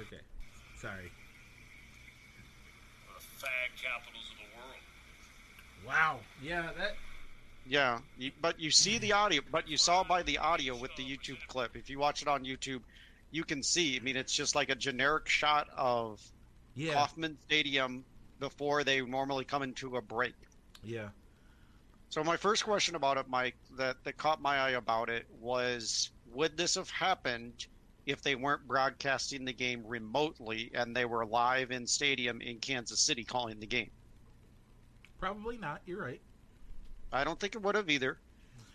[0.00, 0.20] Okay,
[0.78, 1.10] sorry.
[3.14, 5.86] the fag capitals of the world.
[5.86, 6.18] Wow.
[6.42, 6.96] Yeah, that.
[7.68, 7.98] Yeah,
[8.40, 11.76] but you see the audio, but you saw by the audio with the YouTube clip.
[11.76, 12.80] If you watch it on YouTube,
[13.30, 13.96] you can see.
[13.96, 16.20] I mean, it's just like a generic shot of
[16.74, 16.94] Yeah.
[16.94, 18.04] Kauffman Stadium
[18.38, 20.34] before they normally come into a break.
[20.82, 21.08] Yeah.
[22.08, 26.10] So my first question about it, Mike, that, that caught my eye about it was
[26.32, 27.66] would this have happened
[28.06, 33.00] if they weren't broadcasting the game remotely and they were live in stadium in Kansas
[33.00, 33.90] City calling the game?
[35.18, 35.80] Probably not.
[35.86, 36.20] You're right.
[37.12, 38.18] I don't think it would have either.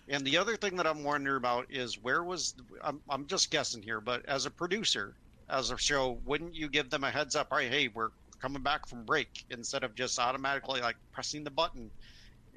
[0.07, 3.81] And the other thing that I'm wondering about is where was I'm I'm just guessing
[3.83, 5.15] here, but as a producer,
[5.49, 7.49] as a show, wouldn't you give them a heads up?
[7.51, 8.09] Right, hey, we're
[8.41, 11.91] coming back from break instead of just automatically like pressing the button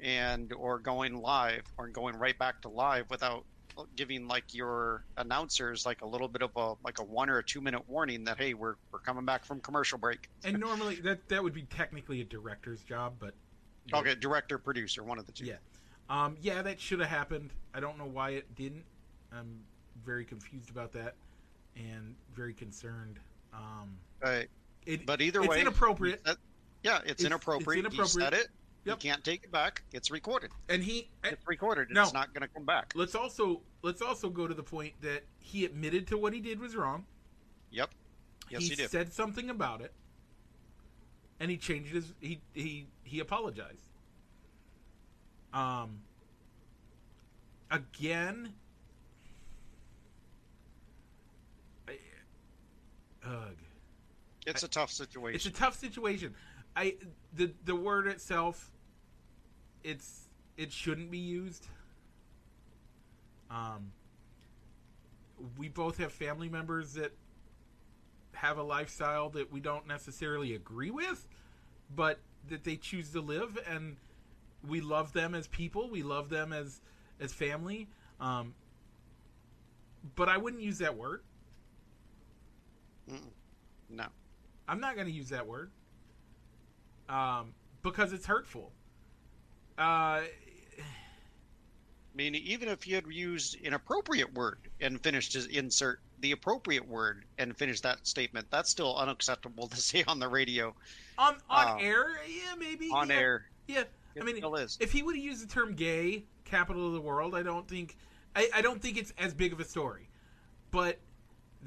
[0.01, 3.45] and or going live or going right back to live without
[3.95, 7.43] giving like your announcers like a little bit of a like a one or a
[7.43, 11.19] two minute warning that hey we're we're coming back from commercial break And normally that
[11.29, 13.33] that would be technically a director's job, but
[13.93, 15.57] okay director producer one of the two Yeah.
[16.09, 17.51] Um, yeah, that should have happened.
[17.73, 18.83] I don't know why it didn't.
[19.31, 19.59] I'm
[20.05, 21.15] very confused about that
[21.75, 23.19] and very concerned.
[23.53, 24.43] Um, Uh,
[24.85, 26.21] it, But either it's way, inappropriate.
[26.83, 27.85] yeah, it's, It's- inappropriate.
[27.85, 28.45] it's He said inappropriate.
[28.45, 28.51] it.
[28.85, 29.03] Yep.
[29.03, 29.81] You can't take it back.
[29.93, 30.51] It's recorded.
[30.69, 31.89] and he It's recorded.
[31.89, 32.03] No.
[32.03, 32.93] It's not going to come back.
[32.95, 36.59] let's also let's also go to the point that he admitted to what he did
[36.59, 37.05] was wrong.
[37.71, 37.89] Yep.
[38.49, 38.91] Yes, he he did.
[38.91, 39.91] said something about it,
[41.39, 42.13] and he changed his.
[42.21, 43.89] He he he apologized.
[45.55, 46.01] Um.
[47.71, 48.53] Again.
[51.87, 51.97] I,
[53.25, 53.55] ugh.
[54.45, 55.35] It's a tough situation.
[55.35, 56.35] It's a tough situation.
[56.75, 56.95] I
[57.33, 58.69] the the word itself.
[59.83, 60.27] It's
[60.57, 61.67] it shouldn't be used.
[63.49, 63.91] Um.
[65.57, 67.11] We both have family members that
[68.33, 71.27] have a lifestyle that we don't necessarily agree with,
[71.95, 73.97] but that they choose to live, and
[74.67, 75.89] we love them as people.
[75.89, 76.81] We love them as
[77.19, 77.87] as family.
[78.19, 78.53] Um,
[80.15, 81.21] but I wouldn't use that word.
[83.09, 83.31] Mm-mm.
[83.89, 84.05] No.
[84.67, 85.71] I'm not going to use that word
[87.09, 87.53] um,
[87.83, 88.71] because it's hurtful.
[89.77, 90.27] Uh, I
[92.15, 96.87] mean, even if you had used an appropriate word and finished to insert the appropriate
[96.87, 100.73] word and finish that statement, that's still unacceptable to say on the radio
[101.17, 103.45] on on Uh, air, yeah, maybe on yeah, air.
[103.67, 103.83] Yeah,
[104.15, 104.77] It I mean, still is.
[104.79, 107.97] if he would have used the term "gay," capital of the world, I don't think,
[108.35, 110.09] I, I don't think it's as big of a story.
[110.71, 110.99] But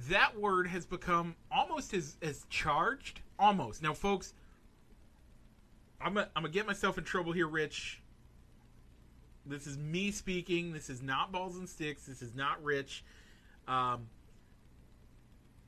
[0.09, 3.83] that word has become almost as as charged, almost.
[3.83, 4.33] Now, folks,
[6.01, 8.03] I'm gonna, I'm gonna get myself in trouble here, Rich.
[9.45, 10.73] This is me speaking.
[10.73, 12.05] This is not balls and sticks.
[12.05, 13.05] This is not Rich.
[13.67, 14.09] Um,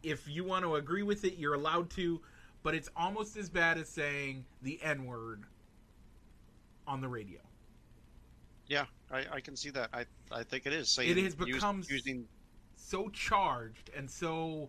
[0.02, 2.20] if you want to agree with it, you're allowed to,
[2.62, 5.44] but it's almost as bad as saying the N word
[6.90, 7.38] on the radio.
[8.66, 9.88] Yeah, I, I can see that.
[9.92, 10.90] I I think it is.
[10.90, 12.26] Saying, It has become using
[12.76, 14.68] So charged and so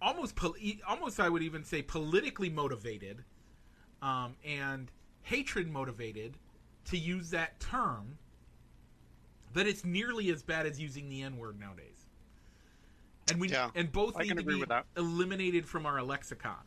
[0.00, 3.22] almost pol- e- almost I would even say politically motivated
[4.00, 4.90] um, and
[5.22, 6.38] hatred motivated
[6.86, 8.16] to use that term
[9.52, 12.06] that it's nearly as bad as using the N word nowadays.
[13.30, 14.64] And we Yeah, and both I need to be
[14.96, 16.64] eliminated from our lexicon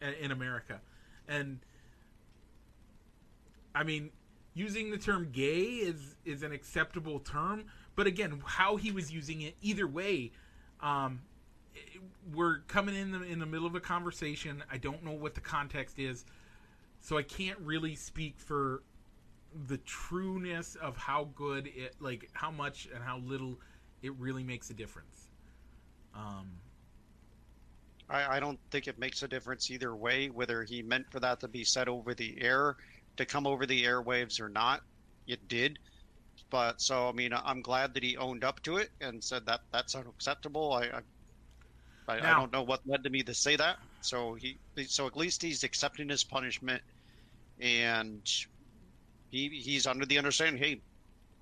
[0.00, 0.80] in, in America.
[1.28, 1.60] And
[3.74, 4.10] I mean,
[4.54, 7.64] using the term gay is is an acceptable term,
[7.96, 10.32] but again, how he was using it, either way,
[10.80, 11.20] um,
[12.32, 14.62] we're coming in the, in the middle of a conversation.
[14.70, 16.24] I don't know what the context is,
[17.00, 18.82] so I can't really speak for
[19.66, 23.58] the trueness of how good it, like how much and how little
[24.02, 25.28] it really makes a difference.
[26.14, 26.50] Um,
[28.10, 31.40] I, I don't think it makes a difference either way, whether he meant for that
[31.40, 32.76] to be said over the air,
[33.18, 34.80] to come over the airwaves or not.
[35.26, 35.78] It did.
[36.50, 39.60] But so, I mean, I'm glad that he owned up to it and said that
[39.70, 40.72] that's unacceptable.
[40.72, 41.00] I, I,
[42.08, 43.76] I, I don't know what led to me to say that.
[44.00, 46.82] So he, so at least he's accepting his punishment,
[47.60, 48.22] and
[49.30, 50.80] he he's under the understanding, hey,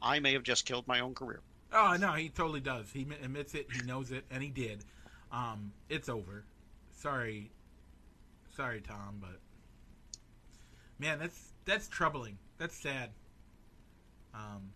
[0.02, 1.40] I may have just killed my own career.
[1.72, 2.90] Oh no, he totally does.
[2.92, 3.68] He admits it.
[3.72, 4.84] He knows it, and he did.
[5.30, 6.44] Um, it's over.
[6.92, 7.50] Sorry,
[8.56, 9.38] sorry, Tom, but
[10.98, 12.38] man, that's that's troubling.
[12.58, 13.10] That's sad.
[14.34, 14.70] Um,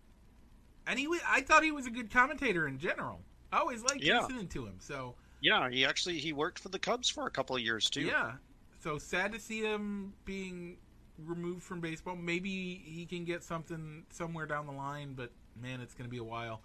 [0.87, 3.21] and he, wa- I thought he was a good commentator in general.
[3.51, 4.21] I always liked Yeah.
[4.21, 4.75] listening to him.
[4.79, 8.01] So Yeah, he actually he worked for the Cubs for a couple of years too.
[8.01, 8.33] yeah,
[8.79, 10.77] so sad to see him being
[11.25, 12.15] removed from baseball.
[12.15, 15.31] Maybe he can get something somewhere down the line, but
[15.61, 16.61] man, it's going to be a while.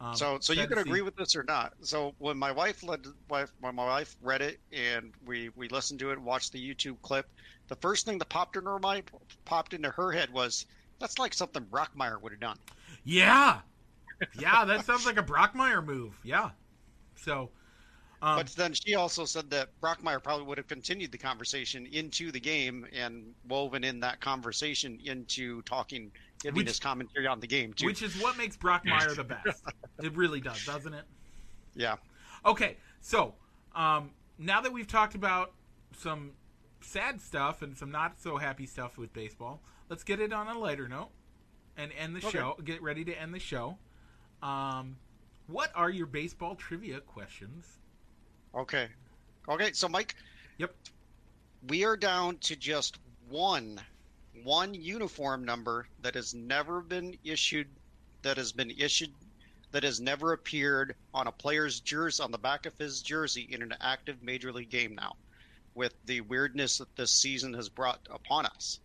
[0.00, 1.74] Um, So, so you can see- agree with this or not.
[1.82, 6.00] So when my wife led, wife- when my wife read it and we we listened
[6.00, 7.26] to it, watched the YouTube clip,
[7.68, 9.10] the first thing that popped into her mind,
[9.44, 10.64] popped into her head was,
[10.98, 12.58] "That's like something Brockmeyer would have done."
[13.04, 13.60] Yeah,
[14.38, 16.18] yeah, that sounds like a Brockmeyer move.
[16.22, 16.50] Yeah.
[17.14, 17.50] So,
[18.22, 22.32] um, but then she also said that Brockmeyer probably would have continued the conversation into
[22.32, 26.10] the game and woven in that conversation into talking,
[26.42, 27.86] giving Which- his commentary on the game too.
[27.86, 29.62] which is what makes Brock Meyer the best.
[30.02, 31.04] It really does, doesn't it?
[31.74, 31.96] yeah,
[32.44, 33.34] Okay, so
[33.74, 35.52] um, now that we've talked about
[35.98, 36.32] some
[36.80, 39.60] sad stuff and some not so happy stuff with baseball,
[39.90, 41.10] let's get it on a lighter note
[41.76, 42.38] and end the Okay.
[42.38, 42.56] show.
[42.64, 43.76] Get ready to end the show.
[44.42, 44.96] Um,
[45.48, 47.78] what are your baseball trivia questions?
[48.54, 48.88] Okay.
[49.48, 50.14] Okay, so Mike.
[50.58, 50.74] Yep.
[51.68, 53.78] We are down to just one
[54.44, 57.68] one uniform number that has never been issued
[58.22, 59.10] that has been issued
[59.72, 63.62] that has never appeared on a player's jersey on the back of his jersey in
[63.62, 65.14] an active major league game now
[65.74, 68.80] with the weirdness that this season has brought upon us.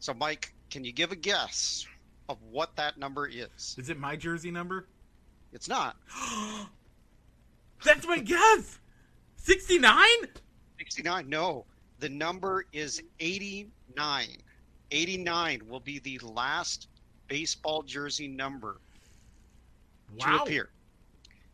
[0.00, 1.86] So Mike, can you give a guess
[2.28, 3.76] of what that number is?
[3.78, 4.86] Is it my jersey number?
[5.52, 5.96] It's not.
[7.84, 8.78] That's my guess.
[9.36, 10.28] Sixty-nine.
[10.78, 11.64] 69 no
[12.00, 14.26] the number is 89
[14.90, 16.88] 89 will be the last
[17.28, 18.80] baseball jersey number
[20.18, 20.70] to appear.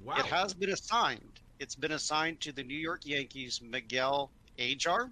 [0.03, 0.17] Wow.
[0.19, 1.41] it has been assigned.
[1.59, 5.11] It's been assigned to the new york yankees Miguel Yajure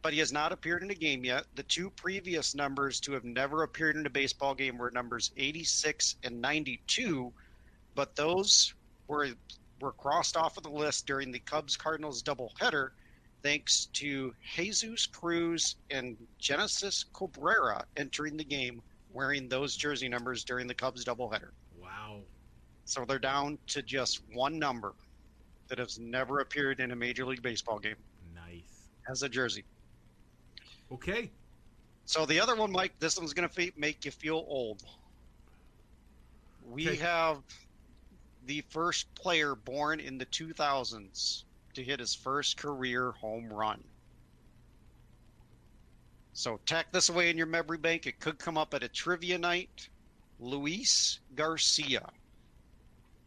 [0.00, 1.44] but he has not appeared in a game yet.
[1.54, 6.16] The two previous numbers to have never appeared in a baseball game were numbers 86
[6.24, 7.32] and 92
[7.94, 8.74] but those
[9.06, 9.28] were
[9.80, 12.90] were crossed off of the list during the Cubs Cardinals doubleheader,
[13.42, 18.82] thanks to Jesus Cruz and Genesis Cabrera entering the game
[19.12, 21.50] wearing those jersey numbers during the Cubs doubleheader.
[21.78, 22.20] Wow.
[22.84, 24.94] So they're down to just one number
[25.68, 27.96] that has never appeared in a Major League Baseball game
[28.34, 28.88] Nice.
[29.10, 29.64] as a jersey.
[30.90, 31.30] Okay.
[32.04, 34.82] So the other one, Mike, this one's going to make you feel old.
[36.70, 36.96] We Okay.
[36.96, 37.38] have
[38.46, 41.44] the first player born in the 2000s
[41.74, 43.82] to hit his first career home run.
[46.34, 48.06] So tack this away in your memory bank.
[48.06, 49.88] It could come up at a trivia night.
[50.40, 52.08] Luis Garcia,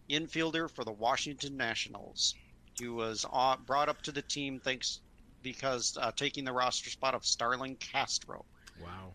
[0.10, 2.36] infielder for the Washington Nationals.
[2.78, 5.00] He was uh, brought up to the team thanks
[5.42, 8.44] because uh, taking the roster spot of Starlin Castro
[8.82, 9.14] Wow.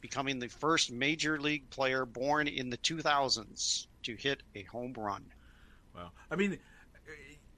[0.00, 5.24] becoming the first major league player born in the 2000s to hit a home run.
[5.94, 6.10] Wow.
[6.30, 6.58] I mean,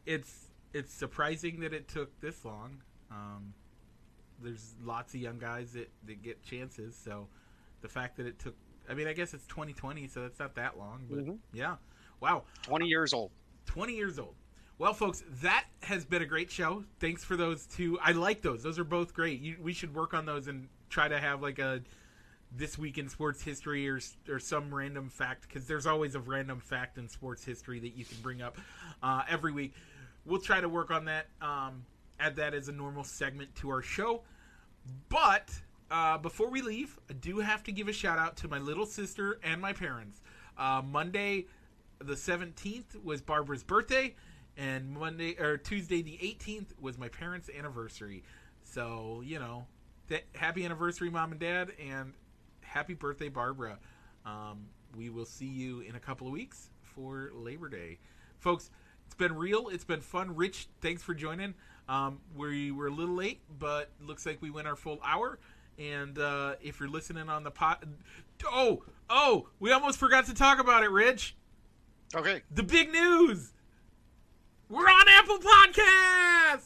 [0.07, 0.44] it's
[0.75, 2.83] it's surprising that it took this long.
[3.11, 3.55] Um,
[4.43, 7.29] there's lots of young guys that, that get chances, so
[7.81, 8.55] the fact that it took
[8.87, 11.39] I mean, I guess it's 2020, so that's not that long, but Mhm.
[11.55, 11.77] yeah.
[12.21, 12.45] Wow.
[12.65, 13.31] 20 years old.
[13.65, 14.35] 20 years old.
[14.77, 16.85] Well, folks, that has been a great show.
[16.99, 17.99] Thanks for those two.
[18.01, 18.63] I like those.
[18.63, 19.41] Those are both great.
[19.41, 21.81] You, we should work on those and try to have like a
[22.57, 26.61] this week in sports history or or some random fact because there's always a random
[26.61, 28.59] fact in sports history that you can bring up
[29.03, 29.75] uh, every week.
[30.27, 31.27] We'll try to work on that.
[31.41, 31.85] Um,
[32.19, 34.23] add that as a normal segment to our show.
[35.09, 35.51] But
[35.91, 38.87] uh, before we leave, I do have to give a shout out to my little
[38.87, 40.21] sister and my parents.
[40.57, 41.47] Uh, Monday,
[41.99, 44.15] the 17th, was Barbara's birthday,
[44.57, 48.23] and Monday or Tuesday, the 18th, was my parents' anniversary.
[48.63, 49.67] So you know,
[50.09, 52.13] th- happy anniversary, mom and dad, and
[52.61, 53.79] happy birthday, Barbara.
[54.25, 54.67] Um,
[54.97, 57.99] we will see you in a couple of weeks for Labor Day,
[58.39, 58.71] folks.
[59.15, 59.69] It's been real.
[59.69, 60.35] It's been fun.
[60.35, 61.55] Rich, thanks for joining.
[61.89, 65.39] Um, we were a little late, but looks like we went our full hour.
[65.79, 67.85] And uh, if you're listening on the pot,
[68.45, 71.37] oh, oh, we almost forgot to talk about it, Rich.
[72.13, 72.43] Okay.
[72.53, 73.53] The big news.
[74.69, 76.65] We're on Apple Podcast.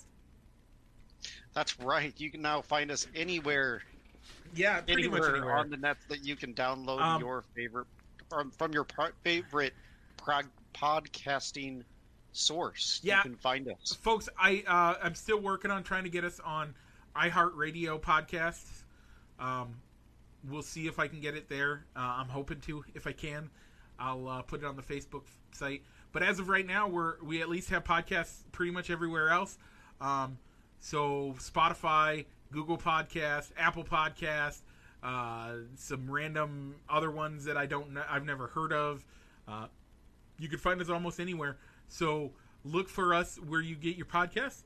[1.52, 2.14] That's right.
[2.16, 3.82] You can now find us anywhere,
[4.54, 5.56] Yeah, pretty anywhere, much anywhere.
[5.56, 7.88] on the net that you can download Um, your favorite
[8.30, 9.74] from, from your pro- favorite
[10.16, 11.82] prog- podcasting
[12.32, 13.00] source.
[13.02, 13.18] Yeah.
[13.18, 13.94] You can find us.
[14.00, 16.74] folks i uh, i'm still working on trying to get us on
[17.16, 18.82] iheartradio podcasts
[19.40, 19.80] um,
[20.48, 23.50] we'll see if i can get it there uh, i'm hoping to if i can
[23.98, 25.22] i'll uh, put it on the facebook
[25.52, 29.30] site but as of right now we're we at least have podcasts pretty much everywhere
[29.30, 29.58] else
[30.00, 30.38] um,
[30.80, 34.60] so spotify google podcast apple podcast
[35.02, 39.04] uh, some random other ones that i don't know i've never heard of
[39.48, 39.66] uh,
[40.38, 41.56] you can find us almost anywhere.
[41.88, 42.32] So
[42.64, 44.62] look for us where you get your podcasts.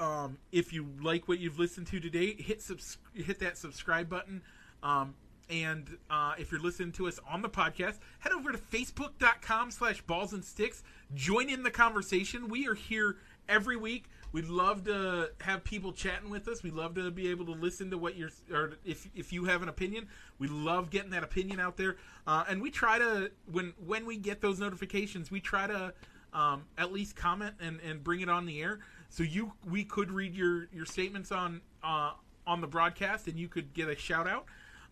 [0.00, 4.42] Um, if you like what you've listened to today, hit subs- hit that subscribe button.
[4.82, 5.14] Um,
[5.50, 10.02] and uh, if you're listening to us on the podcast, head over to facebook.com slash
[10.02, 10.82] balls and sticks.
[11.14, 12.48] Join in the conversation.
[12.48, 13.16] We are here
[13.48, 14.04] every week.
[14.30, 16.62] We'd love to have people chatting with us.
[16.62, 19.62] We'd love to be able to listen to what you're, or if, if you have
[19.62, 20.08] an opinion,
[20.38, 21.96] we love getting that opinion out there.
[22.26, 25.94] Uh, and we try to, when, when we get those notifications, we try to
[26.34, 28.80] um, at least comment and, and bring it on the air.
[29.08, 32.12] So you, we could read your, your statements on, uh,
[32.46, 34.44] on the broadcast and you could get a shout out.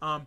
[0.02, 0.26] Um,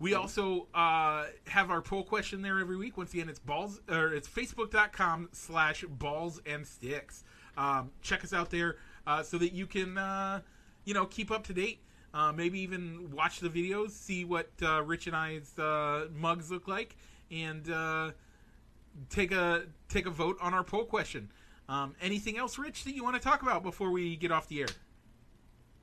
[0.00, 2.96] we also uh, have our poll question there every week.
[2.96, 7.24] Once again, it's balls or it's facebook.com slash balls and sticks.
[7.56, 8.76] Um, check us out there
[9.06, 10.40] uh, so that you can uh,
[10.84, 11.80] you know keep up to date.
[12.12, 16.68] Uh, maybe even watch the videos, see what uh, Rich and I's uh, mugs look
[16.68, 16.96] like,
[17.30, 18.12] and uh,
[19.10, 21.30] take a take a vote on our poll question.
[21.68, 24.60] Um, anything else, Rich, that you want to talk about before we get off the
[24.60, 24.68] air?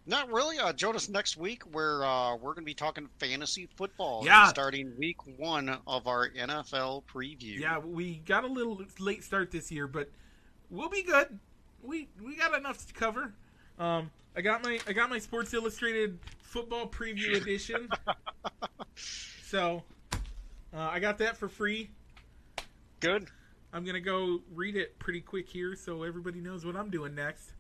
[0.05, 0.57] Not really.
[0.57, 4.23] Uh, join us next week where uh, we're going to be talking fantasy football.
[4.25, 4.47] Yeah.
[4.47, 7.59] Starting week one of our NFL preview.
[7.59, 10.09] Yeah, we got a little late start this year, but
[10.69, 11.39] we'll be good.
[11.83, 13.33] We we got enough to cover.
[13.79, 17.89] Um, I got my I got my Sports Illustrated football preview edition.
[19.43, 19.83] so
[20.73, 21.89] uh, I got that for free.
[22.99, 23.27] Good.
[23.73, 27.53] I'm gonna go read it pretty quick here, so everybody knows what I'm doing next.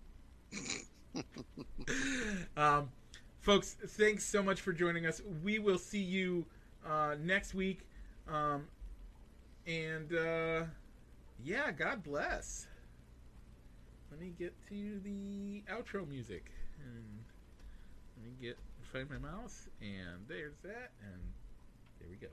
[2.57, 2.89] um,
[3.39, 5.21] folks, thanks so much for joining us.
[5.43, 6.45] We will see you
[6.85, 7.87] uh, next week.
[8.27, 8.67] Um,
[9.65, 10.63] and uh,
[11.43, 12.67] yeah, God bless.
[14.11, 16.51] Let me get to the outro music.
[16.85, 17.23] And
[18.17, 18.57] let me get
[18.91, 21.21] find my mouse, and there's that, and
[21.99, 22.27] there we go.